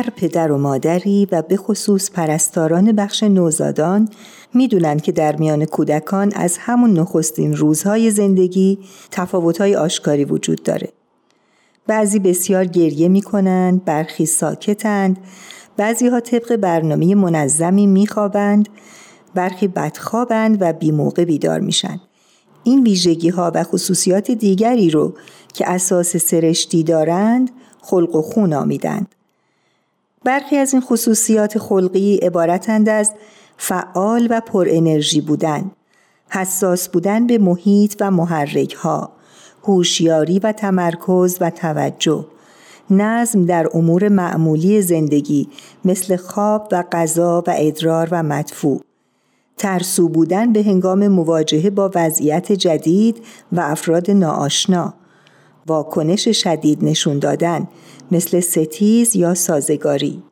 هر 0.08 0.14
پدر 0.16 0.52
و 0.52 0.58
مادری 0.58 1.28
و 1.32 1.42
به 1.42 1.56
خصوص 1.56 2.10
پرستاران 2.10 2.92
بخش 2.92 3.22
نوزادان 3.22 4.08
می‌دونند 4.54 5.02
که 5.02 5.12
در 5.12 5.36
میان 5.36 5.64
کودکان 5.64 6.32
از 6.34 6.56
همون 6.60 6.98
نخستین 6.98 7.56
روزهای 7.56 8.10
زندگی 8.10 8.78
تفاوتهای 9.10 9.76
آشکاری 9.76 10.24
وجود 10.24 10.62
داره. 10.62 10.88
بعضی 11.86 12.18
بسیار 12.18 12.64
گریه 12.64 13.08
می‌کنند، 13.08 13.84
برخی 13.84 14.26
ساکتند، 14.26 15.18
بعضی 15.76 16.08
ها 16.08 16.20
طبق 16.20 16.56
برنامه 16.56 17.14
منظمی 17.14 17.86
میخوابند، 17.86 18.68
برخی 19.34 19.68
بدخوابند 19.68 20.58
و 20.60 20.72
بیموقع 20.72 21.24
بیدار 21.24 21.60
میشن. 21.60 22.00
این 22.64 22.82
ویژگی 22.82 23.28
ها 23.28 23.52
و 23.54 23.64
خصوصیات 23.64 24.30
دیگری 24.30 24.90
رو 24.90 25.14
که 25.54 25.70
اساس 25.70 26.16
سرشتی 26.16 26.82
دارند 26.82 27.50
خلق 27.82 28.16
و 28.16 28.22
خون 28.22 28.52
آمیدند. 28.52 29.14
برخی 30.24 30.56
از 30.56 30.72
این 30.72 30.82
خصوصیات 30.82 31.58
خلقی 31.58 32.16
عبارتند 32.16 32.88
از 32.88 33.12
فعال 33.56 34.26
و 34.30 34.40
پر 34.40 34.66
انرژی 34.70 35.20
بودن، 35.20 35.70
حساس 36.30 36.88
بودن 36.88 37.26
به 37.26 37.38
محیط 37.38 37.96
و 38.00 38.10
محرک 38.10 38.74
ها، 38.74 39.12
هوشیاری 39.64 40.38
و 40.38 40.52
تمرکز 40.52 41.36
و 41.40 41.50
توجه، 41.50 42.26
نظم 42.90 43.44
در 43.44 43.68
امور 43.74 44.08
معمولی 44.08 44.82
زندگی 44.82 45.48
مثل 45.84 46.16
خواب 46.16 46.68
و 46.72 46.84
غذا 46.92 47.44
و 47.46 47.54
ادرار 47.56 48.08
و 48.10 48.22
مدفوع، 48.22 48.80
ترسو 49.56 50.08
بودن 50.08 50.52
به 50.52 50.62
هنگام 50.62 51.08
مواجهه 51.08 51.70
با 51.70 51.90
وضعیت 51.94 52.52
جدید 52.52 53.16
و 53.52 53.60
افراد 53.60 54.10
ناآشنا، 54.10 54.94
واکنش 55.68 56.28
شدید 56.28 56.84
نشون 56.84 57.18
دادن 57.18 57.68
مثل 58.10 58.40
ستیز 58.40 59.16
یا 59.16 59.34
سازگاری. 59.34 60.22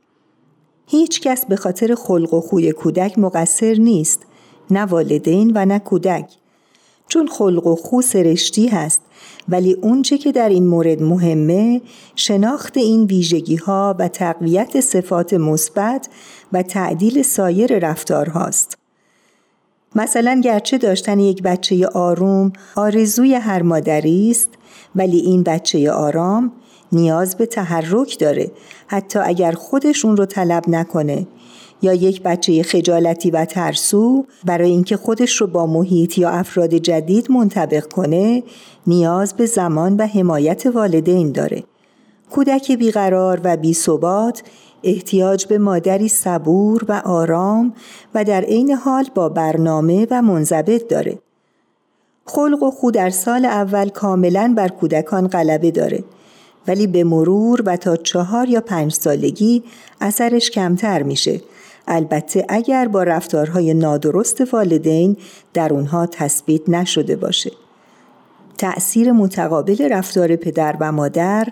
هیچ 0.86 1.20
کس 1.20 1.46
به 1.46 1.56
خاطر 1.56 1.94
خلق 1.94 2.34
و 2.34 2.40
خوی 2.40 2.72
کودک 2.72 3.18
مقصر 3.18 3.74
نیست، 3.74 4.22
نه 4.70 4.80
والدین 4.80 5.52
و 5.54 5.64
نه 5.64 5.78
کودک. 5.78 6.30
چون 7.08 7.26
خلق 7.26 7.66
و 7.66 7.76
خو 7.76 8.02
سرشتی 8.02 8.66
هست 8.66 9.02
ولی 9.48 9.72
اونچه 9.72 10.18
که 10.18 10.32
در 10.32 10.48
این 10.48 10.66
مورد 10.66 11.02
مهمه 11.02 11.80
شناخت 12.16 12.76
این 12.76 13.04
ویژگی 13.04 13.56
ها 13.56 13.96
و 13.98 14.08
تقویت 14.08 14.80
صفات 14.80 15.34
مثبت 15.34 16.08
و 16.52 16.62
تعدیل 16.62 17.22
سایر 17.22 17.78
رفتار 17.78 18.28
هاست. 18.28 18.78
مثلا 19.94 20.40
گرچه 20.44 20.78
داشتن 20.78 21.20
یک 21.20 21.42
بچه 21.42 21.86
آروم 21.86 22.52
آرزوی 22.76 23.34
هر 23.34 23.62
مادری 23.62 24.30
است 24.30 24.48
ولی 24.96 25.16
این 25.16 25.42
بچه 25.42 25.90
آرام 25.90 26.52
نیاز 26.92 27.36
به 27.36 27.46
تحرک 27.46 28.18
داره. 28.18 28.50
حتی 28.86 29.18
اگر 29.18 29.52
خودش 29.52 30.04
اون 30.04 30.16
رو 30.16 30.26
طلب 30.26 30.68
نکنه. 30.68 31.26
یا 31.82 31.94
یک 31.94 32.22
بچه 32.22 32.62
خجالتی 32.62 33.30
و 33.30 33.44
ترسو 33.44 34.24
برای 34.44 34.70
اینکه 34.70 34.96
خودش 34.96 35.36
رو 35.36 35.46
با 35.46 35.66
محیط 35.66 36.18
یا 36.18 36.30
افراد 36.30 36.74
جدید 36.74 37.30
منطبق 37.30 37.92
کنه 37.92 38.42
نیاز 38.86 39.34
به 39.34 39.46
زمان 39.46 39.96
و 39.96 40.06
حمایت 40.06 40.66
والدین 40.66 41.32
داره. 41.32 41.62
کودک 42.30 42.72
بیقرار 42.72 43.40
و 43.44 43.56
بیثبات 43.56 44.42
احتیاج 44.84 45.46
به 45.46 45.58
مادری 45.58 46.08
صبور 46.08 46.84
و 46.88 47.02
آرام 47.04 47.74
و 48.14 48.24
در 48.24 48.40
عین 48.40 48.70
حال 48.70 49.04
با 49.14 49.28
برنامه 49.28 50.06
و 50.10 50.22
منضبط 50.22 50.88
داره. 50.88 51.18
خلق 52.26 52.62
و 52.62 52.70
خود 52.70 52.94
در 52.94 53.10
سال 53.10 53.44
اول 53.44 53.88
کاملا 53.88 54.54
بر 54.56 54.68
کودکان 54.68 55.28
غلبه 55.28 55.70
داره. 55.70 56.04
ولی 56.68 56.86
به 56.86 57.04
مرور 57.04 57.62
و 57.66 57.76
تا 57.76 57.96
چهار 57.96 58.48
یا 58.48 58.60
پنج 58.60 58.92
سالگی 58.92 59.62
اثرش 60.00 60.50
کمتر 60.50 61.02
میشه. 61.02 61.40
البته 61.88 62.46
اگر 62.48 62.88
با 62.88 63.02
رفتارهای 63.02 63.74
نادرست 63.74 64.54
والدین 64.54 65.16
در 65.54 65.72
اونها 65.72 66.06
تثبیت 66.06 66.68
نشده 66.68 67.16
باشه. 67.16 67.52
تأثیر 68.58 69.12
متقابل 69.12 69.88
رفتار 69.90 70.36
پدر 70.36 70.76
و 70.80 70.92
مادر 70.92 71.48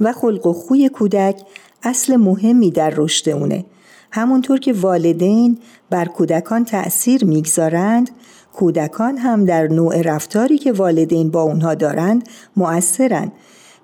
و 0.00 0.12
خلق 0.12 0.46
و 0.46 0.52
خوی 0.52 0.88
کودک 0.88 1.40
اصل 1.82 2.16
مهمی 2.16 2.70
در 2.70 2.92
رشد 2.96 3.28
اونه. 3.28 3.64
همونطور 4.10 4.58
که 4.58 4.72
والدین 4.72 5.58
بر 5.90 6.04
کودکان 6.04 6.64
تأثیر 6.64 7.24
می‌گذارند 7.24 8.10
کودکان 8.56 9.16
هم 9.16 9.44
در 9.44 9.68
نوع 9.68 10.02
رفتاری 10.02 10.58
که 10.58 10.72
والدین 10.72 11.30
با 11.30 11.42
اونها 11.42 11.74
دارند 11.74 12.28
مؤثرند 12.56 13.32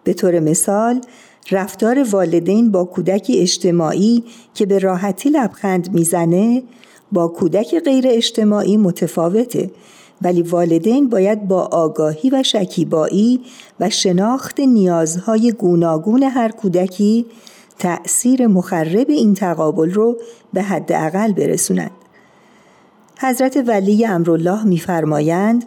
به 0.05 0.15
طور 0.15 0.41
مثال 0.41 1.01
رفتار 1.51 2.07
والدین 2.11 2.71
با 2.71 2.85
کودکی 2.85 3.39
اجتماعی 3.39 4.25
که 4.55 4.67
به 4.67 4.79
راحتی 4.79 5.31
لبخند 5.31 5.95
می‌زنه 5.95 6.63
با 7.13 7.29
کودک 7.29 7.79
غیر 7.85 8.05
اجتماعی 8.09 8.77
متفاوته 8.77 9.71
ولی 10.23 10.43
والدین 10.43 11.09
باید 11.09 11.49
با 11.49 11.63
آگاهی 11.63 12.31
و 12.31 12.43
شکیبایی 12.43 13.41
و 13.81 13.91
شناخت 13.91 14.61
نیازهای 14.61 15.53
گوناگون 15.53 16.23
هر 16.23 16.49
کودکی 16.49 17.27
تأثیر 17.79 18.47
مخرب 18.47 19.11
این 19.11 19.35
تقابل 19.35 19.91
رو 19.91 20.17
به 20.53 20.63
حداقل 20.63 21.33
برسونند. 21.33 22.02
حضرت 23.23 23.65
ولی 23.67 24.07
امرالله 24.07 24.65
میفرمایند 24.65 25.65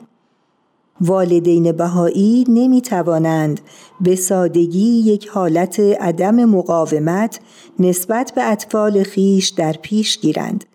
والدین 1.01 1.71
بهایی 1.71 2.45
نمی 2.49 2.81
توانند 2.81 3.61
به 4.01 4.15
سادگی 4.15 4.99
یک 4.99 5.27
حالت 5.27 5.79
عدم 5.79 6.45
مقاومت 6.45 7.39
نسبت 7.79 8.31
به 8.35 8.51
اطفال 8.51 9.03
خیش 9.03 9.49
در 9.49 9.73
پیش 9.73 10.19
گیرند. 10.19 10.65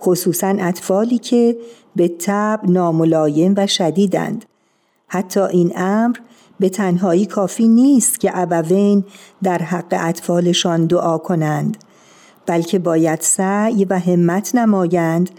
خصوصا 0.00 0.56
اطفالی 0.60 1.18
که 1.18 1.56
به 1.96 2.08
طب 2.08 2.60
ناملایم 2.68 3.54
و 3.56 3.66
شدیدند. 3.66 4.44
حتی 5.08 5.40
این 5.40 5.72
امر 5.76 6.16
به 6.60 6.68
تنهایی 6.68 7.26
کافی 7.26 7.68
نیست 7.68 8.20
که 8.20 8.38
ابوین 8.38 9.04
در 9.42 9.58
حق 9.58 9.98
اطفالشان 10.00 10.86
دعا 10.86 11.18
کنند 11.18 11.76
بلکه 12.46 12.78
باید 12.78 13.20
سعی 13.20 13.84
و 13.84 13.98
همت 13.98 14.54
نمایند 14.54 15.30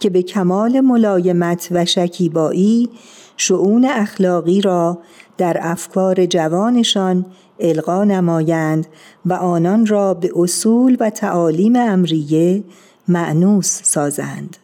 که 0.00 0.10
به 0.10 0.22
کمال 0.22 0.80
ملایمت 0.80 1.68
و 1.70 1.84
شکیبایی 1.84 2.90
شعون 3.36 3.84
اخلاقی 3.84 4.60
را 4.60 4.98
در 5.38 5.58
افکار 5.60 6.26
جوانشان 6.26 7.26
القا 7.60 8.04
نمایند 8.04 8.86
و 9.26 9.32
آنان 9.32 9.86
را 9.86 10.14
به 10.14 10.30
اصول 10.36 10.96
و 11.00 11.10
تعالیم 11.10 11.76
امریه 11.76 12.64
معنوس 13.08 13.80
سازند. 13.82 14.56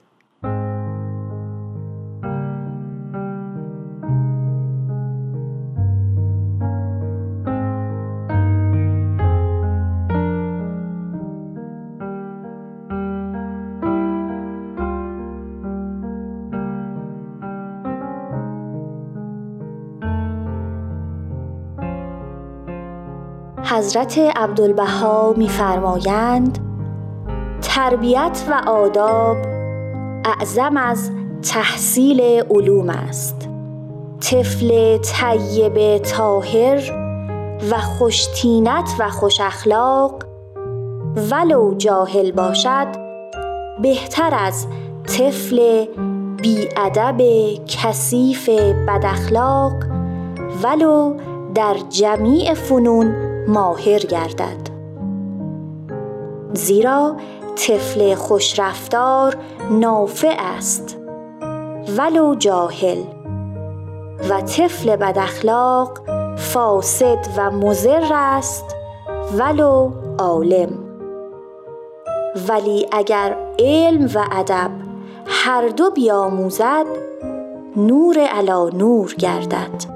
حضرت 23.97 24.18
عبدالبها 24.18 25.34
میفرمایند 25.36 26.59
تربیت 27.62 28.44
و 28.51 28.70
آداب 28.70 29.36
اعظم 30.24 30.76
از 30.76 31.11
تحصیل 31.42 32.20
علوم 32.51 32.90
است. 32.90 33.49
طفل 34.20 34.99
طیب 34.99 35.99
طاهر 35.99 36.80
و 37.70 37.78
خوشتینت 37.78 38.90
و 38.99 39.09
خوش 39.11 39.40
اخلاق 39.40 40.22
ولو 41.30 41.74
جاهل 41.74 42.32
باشد 42.32 42.86
بهتر 43.82 44.34
از 44.38 44.66
طفل 45.07 45.86
بیادب 46.42 47.22
کثیف 47.68 48.49
بد 48.88 49.05
اخلاق 49.05 49.72
ولو 50.62 51.16
در 51.55 51.76
جمیع 51.90 52.55
فنون 52.55 53.26
ماهر 53.49 53.99
گردد. 53.99 54.70
زیرا 56.53 57.16
طفل 57.57 58.14
خوشرفتار 58.14 59.36
نافع 59.70 60.34
است 60.38 60.99
ولو 61.99 62.34
جاهل. 62.34 62.99
و 64.30 64.40
طفل 64.40 64.97
بد 64.97 65.18
اخلاق 65.18 66.01
فاسد 66.36 67.18
و 67.36 67.51
مضر 67.51 68.09
است 68.11 68.76
ولو 69.38 69.90
عالم. 70.18 70.70
ولی 72.49 72.86
اگر 72.92 73.36
علم 73.59 74.11
و 74.14 74.24
ادب 74.32 74.70
هر 75.26 75.68
دو 75.68 75.90
بیاموزد 75.90 76.86
نور 77.76 78.18
علا 78.18 78.68
نور 78.68 79.14
گردد. 79.14 79.95